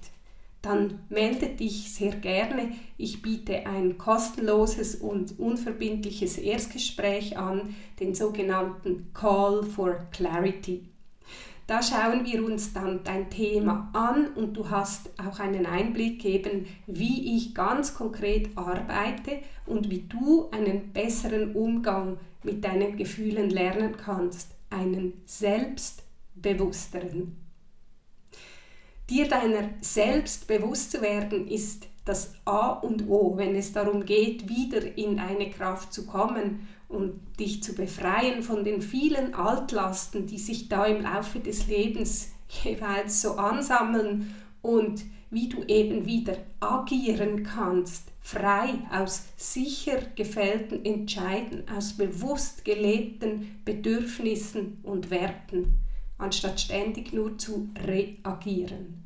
dann 0.63 0.99
melde 1.09 1.49
dich 1.49 1.93
sehr 1.93 2.15
gerne. 2.15 2.71
Ich 2.97 3.21
biete 3.21 3.67
ein 3.67 3.97
kostenloses 3.97 4.95
und 4.95 5.37
unverbindliches 5.37 6.37
Erstgespräch 6.37 7.37
an, 7.37 7.75
den 7.99 8.15
sogenannten 8.15 9.13
Call 9.13 9.63
for 9.63 10.07
Clarity. 10.11 10.92
Da 11.65 11.81
schauen 11.81 12.25
wir 12.25 12.43
uns 12.43 12.73
dann 12.73 13.05
dein 13.05 13.29
Thema 13.29 13.89
an 13.93 14.33
und 14.35 14.57
du 14.57 14.69
hast 14.69 15.11
auch 15.17 15.39
einen 15.39 15.65
Einblick 15.65 16.19
geben, 16.19 16.65
wie 16.87 17.37
ich 17.37 17.55
ganz 17.55 17.95
konkret 17.95 18.49
arbeite 18.57 19.39
und 19.65 19.89
wie 19.89 20.01
du 20.01 20.49
einen 20.51 20.91
besseren 20.91 21.55
Umgang 21.55 22.17
mit 22.43 22.65
deinen 22.65 22.97
Gefühlen 22.97 23.49
lernen 23.49 23.95
kannst, 23.95 24.49
einen 24.69 25.13
selbstbewussteren. 25.25 27.37
Dir 29.09 29.29
deiner 29.29 29.69
selbst 29.79 30.47
bewusst 30.47 30.91
zu 30.91 31.01
werden, 31.01 31.47
ist 31.47 31.87
das 32.03 32.33
A 32.43 32.71
und 32.71 33.07
O, 33.07 33.37
wenn 33.37 33.55
es 33.55 33.71
darum 33.71 34.03
geht, 34.05 34.49
wieder 34.49 34.97
in 34.97 35.17
eine 35.19 35.49
Kraft 35.49 35.93
zu 35.93 36.05
kommen 36.05 36.67
und 36.93 37.19
dich 37.39 37.63
zu 37.63 37.73
befreien 37.73 38.43
von 38.43 38.63
den 38.63 38.81
vielen 38.81 39.33
Altlasten, 39.33 40.27
die 40.27 40.37
sich 40.37 40.69
da 40.69 40.85
im 40.85 41.01
Laufe 41.01 41.39
des 41.39 41.67
Lebens 41.67 42.31
jeweils 42.63 43.21
so 43.21 43.33
ansammeln 43.33 44.33
und 44.61 45.03
wie 45.29 45.49
du 45.49 45.63
eben 45.63 46.05
wieder 46.05 46.37
agieren 46.59 47.43
kannst, 47.43 48.11
frei 48.21 48.75
aus 48.91 49.23
sicher 49.35 49.97
gefällten 50.15 50.85
Entscheiden, 50.85 51.63
aus 51.75 51.93
bewusst 51.93 52.63
gelebten 52.63 53.59
Bedürfnissen 53.65 54.77
und 54.83 55.09
Werten, 55.09 55.79
anstatt 56.19 56.61
ständig 56.61 57.13
nur 57.13 57.37
zu 57.39 57.69
reagieren. 57.83 59.03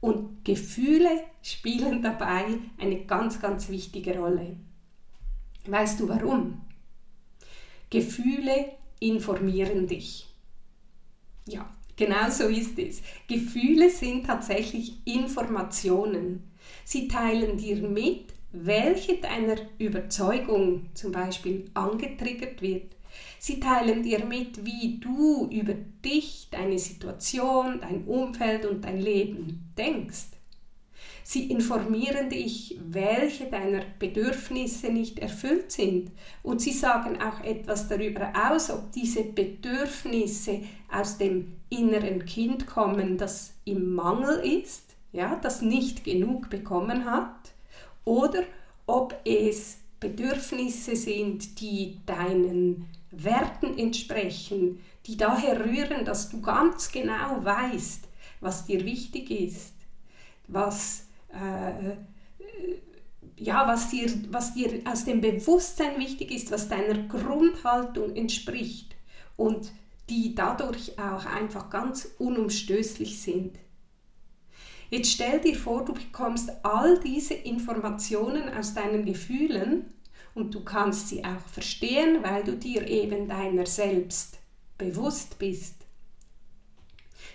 Und 0.00 0.44
Gefühle 0.44 1.10
spielen 1.42 2.02
dabei 2.02 2.44
eine 2.78 3.04
ganz, 3.04 3.40
ganz 3.40 3.68
wichtige 3.68 4.16
Rolle. 4.16 4.56
Weißt 5.66 5.98
du 5.98 6.08
warum? 6.08 6.60
Gefühle 7.90 8.72
informieren 9.00 9.86
dich. 9.86 10.26
Ja, 11.46 11.74
genau 11.96 12.30
so 12.30 12.44
ist 12.48 12.78
es. 12.78 13.02
Gefühle 13.28 13.90
sind 13.90 14.26
tatsächlich 14.26 14.94
Informationen. 15.04 16.50
Sie 16.84 17.08
teilen 17.08 17.56
dir 17.56 17.76
mit, 17.76 18.34
welche 18.52 19.18
deiner 19.18 19.56
Überzeugung 19.78 20.90
zum 20.94 21.12
Beispiel 21.12 21.70
angetriggert 21.74 22.60
wird 22.60 22.98
Sie 23.38 23.60
teilen 23.60 24.02
dir 24.02 24.24
mit, 24.24 24.64
wie 24.64 24.98
du 24.98 25.48
über 25.50 25.74
dich, 25.74 26.48
deine 26.50 26.78
Situation, 26.78 27.80
dein 27.80 28.04
Umfeld 28.04 28.66
und 28.66 28.84
dein 28.84 29.00
Leben 29.00 29.72
denkst. 29.76 30.37
Sie 31.30 31.50
informieren 31.50 32.30
dich, 32.30 32.78
welche 32.82 33.50
deiner 33.50 33.82
Bedürfnisse 33.98 34.88
nicht 34.90 35.18
erfüllt 35.18 35.70
sind. 35.70 36.10
Und 36.42 36.62
sie 36.62 36.72
sagen 36.72 37.20
auch 37.20 37.44
etwas 37.44 37.86
darüber 37.86 38.32
aus, 38.50 38.70
ob 38.70 38.92
diese 38.92 39.24
Bedürfnisse 39.24 40.62
aus 40.90 41.18
dem 41.18 41.52
inneren 41.68 42.24
Kind 42.24 42.66
kommen, 42.66 43.18
das 43.18 43.52
im 43.66 43.94
Mangel 43.94 44.38
ist, 44.38 44.84
ja, 45.12 45.38
das 45.42 45.60
nicht 45.60 46.02
genug 46.02 46.48
bekommen 46.48 47.04
hat, 47.04 47.52
oder 48.06 48.44
ob 48.86 49.14
es 49.26 49.76
Bedürfnisse 50.00 50.96
sind, 50.96 51.60
die 51.60 51.98
deinen 52.06 52.86
Werten 53.10 53.76
entsprechen, 53.76 54.80
die 55.04 55.18
daher 55.18 55.62
rühren, 55.62 56.06
dass 56.06 56.30
du 56.30 56.40
ganz 56.40 56.90
genau 56.90 57.44
weißt, 57.44 58.04
was 58.40 58.64
dir 58.64 58.82
wichtig 58.86 59.30
ist, 59.30 59.74
was, 60.46 61.07
ja, 63.36 63.66
was, 63.68 63.90
dir, 63.90 64.10
was 64.30 64.54
dir 64.54 64.82
aus 64.84 65.04
dem 65.04 65.20
Bewusstsein 65.20 65.98
wichtig 65.98 66.30
ist, 66.30 66.50
was 66.50 66.68
deiner 66.68 67.06
Grundhaltung 67.08 68.16
entspricht 68.16 68.96
und 69.36 69.70
die 70.08 70.34
dadurch 70.34 70.98
auch 70.98 71.26
einfach 71.26 71.70
ganz 71.70 72.08
unumstößlich 72.18 73.20
sind. 73.20 73.58
Jetzt 74.90 75.12
stell 75.12 75.40
dir 75.40 75.54
vor, 75.54 75.84
du 75.84 75.92
bekommst 75.92 76.50
all 76.62 76.98
diese 77.00 77.34
Informationen 77.34 78.48
aus 78.54 78.72
deinen 78.72 79.04
Gefühlen 79.04 79.92
und 80.34 80.54
du 80.54 80.64
kannst 80.64 81.08
sie 81.08 81.24
auch 81.24 81.46
verstehen, 81.52 82.22
weil 82.22 82.42
du 82.42 82.56
dir 82.56 82.86
eben 82.88 83.28
deiner 83.28 83.66
selbst 83.66 84.38
bewusst 84.78 85.38
bist. 85.38 85.74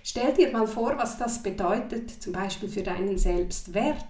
Stell 0.06 0.34
dir 0.34 0.52
mal 0.52 0.68
vor, 0.68 0.98
was 0.98 1.18
das 1.18 1.42
bedeutet, 1.42 2.10
zum 2.10 2.34
Beispiel 2.34 2.68
für 2.68 2.84
deinen 2.84 3.18
Selbstwert. 3.18 4.06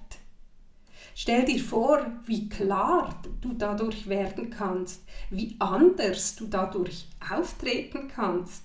Stell 1.13 1.45
dir 1.45 1.59
vor, 1.59 2.03
wie 2.25 2.49
klar 2.49 3.21
du 3.41 3.53
dadurch 3.53 4.09
werden 4.09 4.49
kannst, 4.49 5.03
wie 5.29 5.55
anders 5.59 6.35
du 6.35 6.47
dadurch 6.47 7.07
auftreten 7.31 8.07
kannst, 8.07 8.63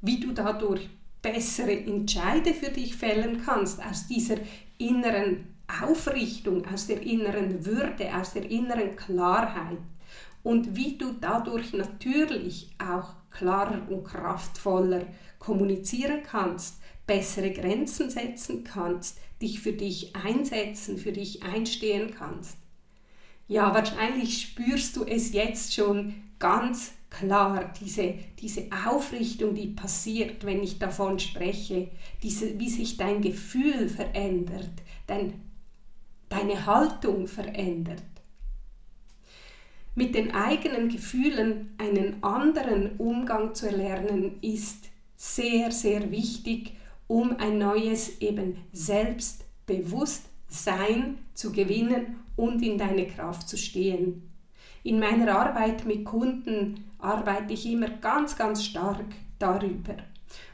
wie 0.00 0.20
du 0.20 0.32
dadurch 0.32 0.88
bessere 1.20 1.72
Entscheide 1.72 2.54
für 2.54 2.70
dich 2.70 2.94
fällen 2.94 3.42
kannst 3.44 3.84
aus 3.84 4.06
dieser 4.06 4.36
inneren 4.78 5.48
Aufrichtung, 5.82 6.64
aus 6.72 6.86
der 6.86 7.02
inneren 7.02 7.66
Würde, 7.66 8.14
aus 8.14 8.34
der 8.34 8.48
inneren 8.48 8.94
Klarheit 8.94 9.78
und 10.44 10.76
wie 10.76 10.96
du 10.96 11.12
dadurch 11.20 11.72
natürlich 11.72 12.70
auch 12.78 13.14
klarer 13.32 13.82
und 13.90 14.04
kraftvoller 14.04 15.02
kommunizieren 15.38 16.22
kannst, 16.22 16.76
bessere 17.06 17.52
Grenzen 17.52 18.10
setzen 18.10 18.64
kannst, 18.64 19.18
dich 19.40 19.60
für 19.60 19.72
dich 19.72 20.16
einsetzen, 20.16 20.98
für 20.98 21.12
dich 21.12 21.42
einstehen 21.42 22.10
kannst. 22.10 22.56
Ja, 23.48 23.72
wahrscheinlich 23.74 24.42
spürst 24.42 24.96
du 24.96 25.04
es 25.04 25.32
jetzt 25.32 25.74
schon 25.74 26.14
ganz 26.38 26.92
klar, 27.10 27.72
diese, 27.80 28.14
diese 28.40 28.68
Aufrichtung, 28.86 29.54
die 29.54 29.68
passiert, 29.68 30.44
wenn 30.44 30.62
ich 30.62 30.78
davon 30.78 31.18
spreche, 31.18 31.88
diese, 32.22 32.58
wie 32.58 32.68
sich 32.68 32.96
dein 32.96 33.22
Gefühl 33.22 33.88
verändert, 33.88 34.70
dein, 35.06 35.40
deine 36.28 36.66
Haltung 36.66 37.28
verändert. 37.28 38.02
Mit 39.94 40.14
den 40.14 40.32
eigenen 40.32 40.90
Gefühlen 40.90 41.74
einen 41.78 42.22
anderen 42.22 42.96
Umgang 42.98 43.54
zu 43.54 43.66
erlernen, 43.66 44.38
ist 44.42 44.90
sehr, 45.16 45.72
sehr 45.72 46.10
wichtig 46.10 46.74
um 47.08 47.36
ein 47.38 47.58
neues 47.58 48.20
eben 48.20 48.58
Selbstbewusstsein 48.72 51.18
zu 51.34 51.52
gewinnen 51.52 52.16
und 52.36 52.60
in 52.62 52.78
deine 52.78 53.06
Kraft 53.06 53.48
zu 53.48 53.56
stehen. 53.56 54.28
In 54.82 54.98
meiner 54.98 55.38
Arbeit 55.38 55.86
mit 55.86 56.04
Kunden 56.04 56.84
arbeite 56.98 57.54
ich 57.54 57.64
immer 57.66 57.88
ganz, 57.88 58.36
ganz 58.36 58.64
stark 58.64 59.06
darüber. 59.38 59.94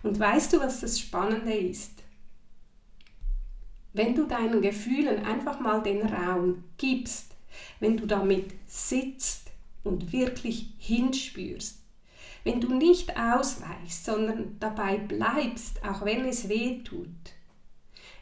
Und 0.03 0.18
weißt 0.18 0.53
du, 0.53 0.61
was 0.61 0.81
das 0.81 1.01
Spannende 1.01 1.55
ist? 1.55 1.92
Wenn 3.94 4.14
du 4.14 4.27
deinen 4.27 4.61
Gefühlen 4.62 5.22
einfach 5.25 5.61
mal 5.61 5.83
den 5.83 6.01
Raum 6.03 6.64
gibst, 6.79 7.35
wenn 7.81 7.98
du 7.98 8.07
damit 8.07 8.55
sitzt 8.66 9.51
und 9.85 10.12
wirklich 10.12 10.72
hinspürst, 10.79 11.82
wenn 12.44 12.61
du 12.61 12.74
nicht 12.74 13.16
ausweichst, 13.16 14.05
sondern 14.05 14.57
dabei 14.59 14.98
bleibst, 14.98 15.85
auch 15.85 16.05
wenn 16.05 16.24
es 16.24 16.48
weh 16.48 16.83
tut, 16.83 17.09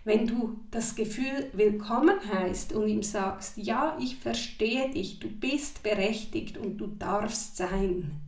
wenn 0.04 0.26
du 0.26 0.61
das 0.70 0.94
Gefühl 0.94 1.50
willkommen 1.52 2.18
heißt 2.33 2.72
und 2.72 2.88
ihm 2.88 3.02
sagst, 3.02 3.56
ja, 3.56 3.96
ich 4.00 4.16
verstehe 4.16 4.90
dich, 4.90 5.20
du 5.20 5.28
bist 5.28 5.83
berechtigt 5.83 6.56
und 6.56 6.78
du 6.78 6.87
darfst 6.87 7.56
sein. 7.56 8.20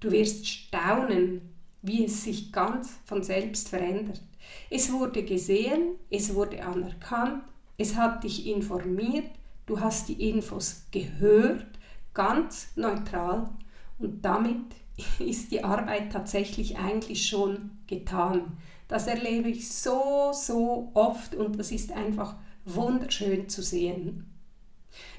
Du 0.00 0.10
wirst 0.10 0.46
staunen, 0.46 1.54
wie 1.82 2.04
es 2.04 2.24
sich 2.24 2.52
ganz 2.52 2.98
von 3.04 3.22
selbst 3.22 3.68
verändert. 3.68 4.22
Es 4.70 4.92
wurde 4.92 5.24
gesehen, 5.24 5.96
es 6.10 6.34
wurde 6.34 6.64
anerkannt, 6.64 7.44
es 7.76 7.96
hat 7.96 8.24
dich 8.24 8.46
informiert, 8.46 9.30
du 9.66 9.80
hast 9.80 10.08
die 10.08 10.30
Infos 10.30 10.84
gehört, 10.90 11.66
ganz 12.12 12.68
neutral 12.76 13.50
und 13.98 14.24
damit 14.24 14.64
ist 15.18 15.50
die 15.50 15.64
Arbeit 15.64 16.12
tatsächlich 16.12 16.78
eigentlich 16.78 17.26
schon 17.26 17.70
getan. 17.86 18.58
Das 18.88 19.06
erlebe 19.06 19.48
ich 19.48 19.70
so, 19.72 20.32
so 20.32 20.90
oft 20.94 21.34
und 21.34 21.58
das 21.58 21.72
ist 21.72 21.92
einfach 21.92 22.36
wunderschön 22.64 23.48
zu 23.48 23.62
sehen. 23.62 24.30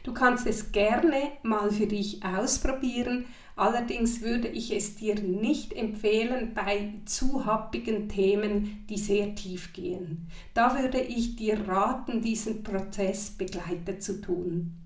Du 0.04 0.14
kannst 0.14 0.48
es 0.48 0.72
gerne 0.72 1.32
mal 1.44 1.72
für 1.72 1.88
dich 1.88 2.24
ausprobieren, 2.24 3.26
allerdings 3.56 4.22
würde 4.22 4.48
ich 4.48 4.74
es 4.74 4.96
dir 4.96 5.16
nicht 5.16 5.74
empfehlen 5.74 6.54
bei 6.54 6.94
zu 7.06 7.46
happigen 7.46 8.08
Themen, 8.08 8.86
die 8.90 8.98
sehr 8.98 9.36
tief 9.36 9.74
gehen. 9.74 10.28
Da 10.54 10.80
würde 10.80 11.02
ich 11.02 11.36
dir 11.36 11.68
raten, 11.68 12.22
diesen 12.22 12.64
Prozess 12.64 13.32
begleitet 13.32 14.04
zu 14.04 14.22
tun. 14.22 14.78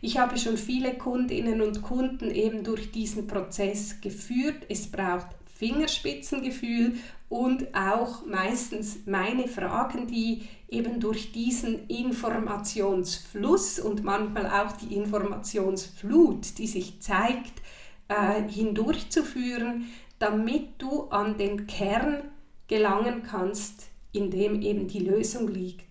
Ich 0.00 0.18
habe 0.18 0.38
schon 0.38 0.56
viele 0.56 0.94
Kundinnen 0.94 1.60
und 1.62 1.82
Kunden 1.82 2.30
eben 2.30 2.62
durch 2.64 2.90
diesen 2.90 3.26
Prozess 3.26 4.00
geführt. 4.00 4.66
Es 4.68 4.86
braucht 4.86 5.28
Fingerspitzengefühl 5.54 6.94
und 7.28 7.74
auch 7.74 8.24
meistens 8.26 8.98
meine 9.06 9.48
Fragen, 9.48 10.06
die 10.06 10.42
eben 10.68 11.00
durch 11.00 11.32
diesen 11.32 11.88
Informationsfluss 11.88 13.80
und 13.80 14.04
manchmal 14.04 14.46
auch 14.46 14.72
die 14.72 14.94
Informationsflut, 14.94 16.58
die 16.58 16.66
sich 16.66 17.00
zeigt, 17.00 17.62
äh, 18.08 18.42
hindurchzuführen, 18.48 19.86
damit 20.18 20.68
du 20.78 21.04
an 21.08 21.36
den 21.36 21.66
Kern 21.66 22.22
gelangen 22.68 23.22
kannst, 23.22 23.88
in 24.12 24.30
dem 24.30 24.60
eben 24.62 24.88
die 24.88 25.00
Lösung 25.00 25.48
liegt. 25.48 25.85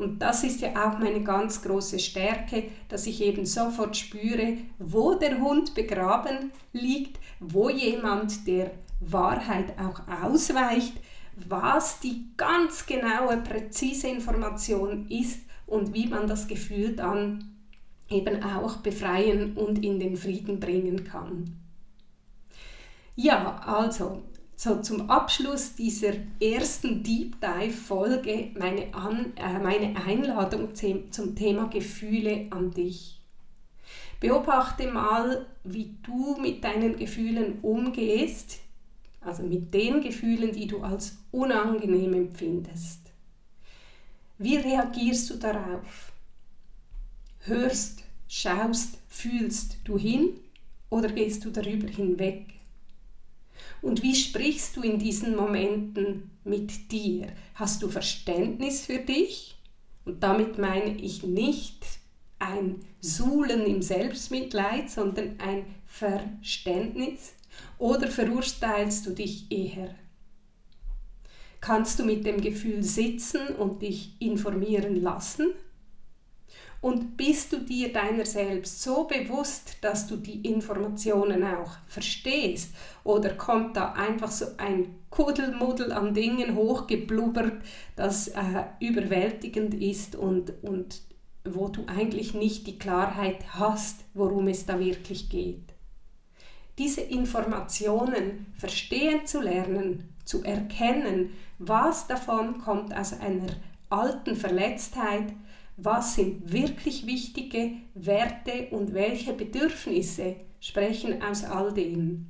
Und 0.00 0.22
das 0.22 0.44
ist 0.44 0.62
ja 0.62 0.70
auch 0.70 0.98
meine 0.98 1.22
ganz 1.22 1.60
große 1.60 1.98
Stärke, 1.98 2.64
dass 2.88 3.06
ich 3.06 3.20
eben 3.22 3.44
sofort 3.44 3.94
spüre, 3.98 4.56
wo 4.78 5.14
der 5.14 5.38
Hund 5.38 5.74
begraben 5.74 6.52
liegt, 6.72 7.20
wo 7.38 7.68
jemand 7.68 8.46
der 8.46 8.70
Wahrheit 9.00 9.74
auch 9.78 10.00
ausweicht, 10.24 10.94
was 11.48 12.00
die 12.00 12.28
ganz 12.38 12.86
genaue, 12.86 13.36
präzise 13.38 14.08
Information 14.08 15.06
ist 15.10 15.40
und 15.66 15.92
wie 15.92 16.06
man 16.06 16.26
das 16.26 16.48
Gefühl 16.48 16.96
dann 16.96 17.56
eben 18.08 18.42
auch 18.42 18.78
befreien 18.78 19.54
und 19.54 19.84
in 19.84 20.00
den 20.00 20.16
Frieden 20.16 20.60
bringen 20.60 21.04
kann. 21.04 21.56
Ja, 23.16 23.60
also 23.66 24.22
so 24.60 24.82
zum 24.82 25.08
Abschluss 25.08 25.74
dieser 25.74 26.12
ersten 26.38 27.02
Deep 27.02 27.40
Dive 27.40 27.72
Folge 27.72 28.50
meine, 28.58 28.92
An 28.92 29.32
äh, 29.36 29.58
meine 29.58 29.96
Einladung 30.04 30.74
zum 30.74 31.34
Thema 31.34 31.68
Gefühle 31.68 32.46
an 32.50 32.70
dich. 32.70 33.18
Beobachte 34.20 34.92
mal, 34.92 35.46
wie 35.64 35.94
du 36.02 36.36
mit 36.38 36.62
deinen 36.62 36.96
Gefühlen 36.96 37.60
umgehst, 37.62 38.58
also 39.22 39.44
mit 39.44 39.72
den 39.72 40.02
Gefühlen, 40.02 40.52
die 40.52 40.66
du 40.66 40.82
als 40.82 41.16
unangenehm 41.30 42.12
empfindest. 42.12 43.00
Wie 44.36 44.56
reagierst 44.56 45.30
du 45.30 45.36
darauf? 45.36 46.12
Hörst, 47.44 48.04
schaust, 48.28 48.98
fühlst 49.08 49.78
du 49.84 49.96
hin 49.96 50.34
oder 50.90 51.08
gehst 51.08 51.46
du 51.46 51.50
darüber 51.50 51.88
hinweg? 51.88 52.59
Und 53.82 54.02
wie 54.02 54.14
sprichst 54.14 54.76
du 54.76 54.82
in 54.82 54.98
diesen 54.98 55.34
Momenten 55.36 56.30
mit 56.44 56.92
dir? 56.92 57.28
Hast 57.54 57.82
du 57.82 57.88
Verständnis 57.88 58.86
für 58.86 58.98
dich? 58.98 59.56
Und 60.04 60.22
damit 60.22 60.58
meine 60.58 60.96
ich 60.96 61.22
nicht 61.22 61.84
ein 62.38 62.80
Suhlen 63.00 63.64
im 63.66 63.82
Selbstmitleid, 63.82 64.90
sondern 64.90 65.38
ein 65.38 65.66
Verständnis. 65.86 67.34
Oder 67.78 68.08
verurteilst 68.08 69.06
du 69.06 69.10
dich 69.10 69.50
eher? 69.50 69.94
Kannst 71.60 71.98
du 71.98 72.04
mit 72.04 72.24
dem 72.24 72.40
Gefühl 72.40 72.82
sitzen 72.82 73.48
und 73.58 73.82
dich 73.82 74.16
informieren 74.18 74.96
lassen? 75.00 75.52
Und 76.80 77.18
bist 77.18 77.52
du 77.52 77.58
dir 77.58 77.92
deiner 77.92 78.24
selbst 78.24 78.82
so 78.82 79.04
bewusst, 79.04 79.76
dass 79.82 80.06
du 80.06 80.16
die 80.16 80.40
Informationen 80.40 81.44
auch 81.44 81.72
verstehst? 81.86 82.74
Oder 83.04 83.34
kommt 83.34 83.76
da 83.76 83.92
einfach 83.92 84.30
so 84.30 84.46
ein 84.56 84.94
Kuddelmuddel 85.10 85.92
an 85.92 86.14
Dingen 86.14 86.54
hochgeblubbert, 86.54 87.62
das 87.96 88.28
äh, 88.28 88.64
überwältigend 88.80 89.74
ist 89.74 90.16
und, 90.16 90.54
und 90.62 91.02
wo 91.44 91.68
du 91.68 91.84
eigentlich 91.86 92.32
nicht 92.32 92.66
die 92.66 92.78
Klarheit 92.78 93.44
hast, 93.50 94.04
worum 94.14 94.48
es 94.48 94.64
da 94.64 94.78
wirklich 94.80 95.28
geht? 95.28 95.74
Diese 96.78 97.02
Informationen 97.02 98.46
verstehen 98.56 99.26
zu 99.26 99.42
lernen, 99.42 100.14
zu 100.24 100.42
erkennen, 100.44 101.32
was 101.58 102.06
davon 102.06 102.58
kommt 102.58 102.96
aus 102.96 103.20
einer 103.20 103.48
alten 103.90 104.34
Verletztheit, 104.34 105.34
was 105.76 106.14
sind 106.14 106.52
wirklich 106.52 107.06
wichtige 107.06 107.72
Werte 107.94 108.68
und 108.70 108.94
welche 108.94 109.32
Bedürfnisse 109.32 110.36
sprechen 110.60 111.22
aus 111.22 111.44
all 111.44 111.72
dem. 111.72 112.26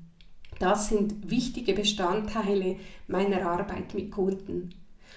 Das 0.59 0.89
sind 0.89 1.31
wichtige 1.31 1.73
Bestandteile 1.73 2.77
meiner 3.09 3.51
Arbeit 3.51 3.95
mit 3.95 4.11
Kunden. 4.11 4.75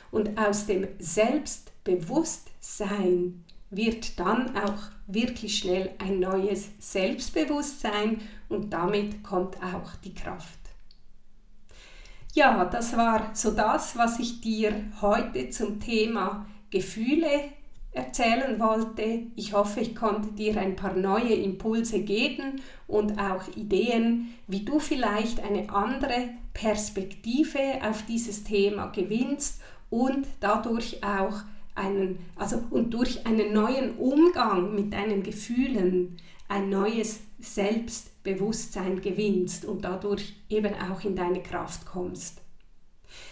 Und 0.09 0.39
aus 0.39 0.65
dem 0.65 0.87
Selbstbewusstsein 0.99 3.43
wird 3.69 4.17
dann 4.19 4.55
auch 4.55 4.77
wirklich 5.07 5.57
schnell 5.57 5.91
ein 5.99 6.19
neues 6.19 6.69
Selbstbewusstsein 6.79 8.21
und 8.47 8.71
damit 8.71 9.21
kommt 9.23 9.57
auch 9.57 9.95
die 10.03 10.13
Kraft. 10.13 10.59
Ja, 12.33 12.63
das 12.65 12.95
war 12.97 13.31
so 13.33 13.51
das, 13.51 13.97
was 13.97 14.19
ich 14.19 14.41
dir 14.41 14.85
heute 15.01 15.49
zum 15.49 15.79
Thema 15.79 16.45
Gefühle 16.69 17.49
erzählen 17.93 18.59
wollte. 18.59 19.27
Ich 19.35 19.53
hoffe, 19.53 19.79
ich 19.79 19.95
konnte 19.95 20.33
dir 20.33 20.59
ein 20.59 20.75
paar 20.75 20.93
neue 20.93 21.33
Impulse 21.33 21.99
geben 22.01 22.61
und 22.87 23.19
auch 23.19 23.47
Ideen, 23.55 24.33
wie 24.47 24.65
du 24.65 24.79
vielleicht 24.79 25.43
eine 25.43 25.69
andere 25.69 26.29
Perspektive 26.53 27.59
auf 27.87 28.03
dieses 28.05 28.43
Thema 28.43 28.87
gewinnst 28.87 29.61
und 29.89 30.27
dadurch 30.39 31.03
auch 31.03 31.41
einen, 31.75 32.19
also 32.35 32.61
und 32.69 32.93
durch 32.93 33.25
einen 33.25 33.53
neuen 33.53 33.95
Umgang 33.97 34.75
mit 34.75 34.93
deinen 34.93 35.23
Gefühlen 35.23 36.17
ein 36.47 36.69
neues 36.69 37.21
Selbstbewusstsein 37.39 39.01
gewinnst 39.01 39.65
und 39.65 39.83
dadurch 39.83 40.35
eben 40.49 40.73
auch 40.75 41.03
in 41.03 41.15
deine 41.15 41.41
Kraft 41.41 41.85
kommst. 41.85 42.41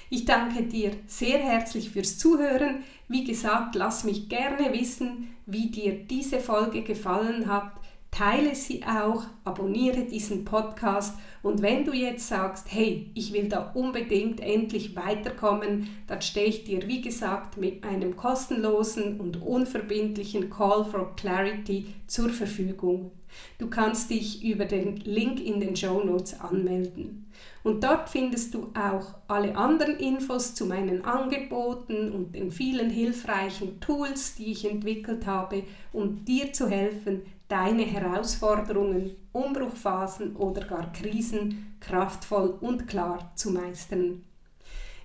Ich 0.10 0.26
danke 0.26 0.64
dir 0.64 0.92
sehr 1.08 1.40
herzlich 1.40 1.92
fürs 1.92 2.18
Zuhören. 2.18 2.84
Wie 3.12 3.26
gesagt, 3.26 3.76
lass 3.76 4.06
mich 4.06 4.30
gerne 4.30 4.72
wissen, 4.72 5.36
wie 5.46 5.70
dir 5.70 6.06
diese 6.06 6.40
Folge 6.40 6.82
gefallen 6.82 7.46
hat. 7.52 7.74
Teile 8.12 8.56
sie 8.56 8.84
auch, 8.84 9.24
abonniere 9.46 10.04
diesen 10.04 10.44
Podcast 10.44 11.16
und 11.44 11.62
wenn 11.62 11.86
du 11.86 11.94
jetzt 11.94 12.28
sagst, 12.28 12.68
hey, 12.70 13.10
ich 13.16 13.34
will 13.34 13.48
da 13.48 13.72
unbedingt 13.74 14.42
endlich 14.42 14.96
weiterkommen, 14.96 15.88
dann 16.08 16.22
stehe 16.22 16.48
ich 16.48 16.66
dir, 16.66 16.88
wie 16.88 17.02
gesagt, 17.02 17.58
mit 17.58 17.84
einem 17.84 18.16
kostenlosen 18.16 19.20
und 19.20 19.42
unverbindlichen 19.42 20.50
Call 20.50 20.86
for 20.86 21.16
Clarity 21.16 21.88
zur 22.06 22.30
Verfügung. 22.30 23.12
Du 23.58 23.70
kannst 23.70 24.10
dich 24.10 24.44
über 24.44 24.66
den 24.66 24.98
Link 24.98 25.40
in 25.40 25.60
den 25.60 25.76
Show 25.76 26.04
Notes 26.04 26.40
anmelden. 26.40 27.32
Und 27.64 27.84
dort 27.84 28.10
findest 28.10 28.54
du 28.54 28.72
auch 28.74 29.16
alle 29.28 29.56
anderen 29.56 29.98
Infos 29.98 30.54
zu 30.54 30.66
meinen 30.66 31.06
Angeboten 31.06 32.12
und 32.12 32.36
den 32.36 32.52
vielen 32.52 32.90
hilfreichen 32.90 33.80
Tools, 33.80 34.36
die 34.36 34.52
ich 34.52 34.70
entwickelt 34.70 35.26
habe, 35.26 35.64
um 35.94 36.26
dir 36.26 36.52
zu 36.54 36.70
helfen, 36.70 37.22
deine 37.52 37.84
Herausforderungen, 37.84 39.12
Umbruchphasen 39.34 40.38
oder 40.38 40.66
gar 40.66 40.92
Krisen 40.94 41.76
kraftvoll 41.82 42.58
und 42.62 42.88
klar 42.88 43.32
zu 43.36 43.52
meistern. 43.52 44.24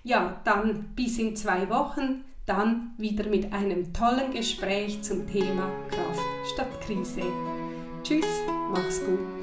Ja, 0.03 0.39
dann 0.45 0.93
bis 0.95 1.19
in 1.19 1.35
zwei 1.35 1.69
Wochen, 1.69 2.23
dann 2.45 2.93
wieder 2.97 3.29
mit 3.29 3.51
einem 3.51 3.91
tollen 3.91 4.31
Gespräch 4.31 5.01
zum 5.01 5.27
Thema 5.27 5.69
Kraft 5.89 6.23
statt 6.53 6.81
Krise. 6.85 7.21
Tschüss, 8.03 8.25
mach's 8.71 9.01
gut. 9.05 9.36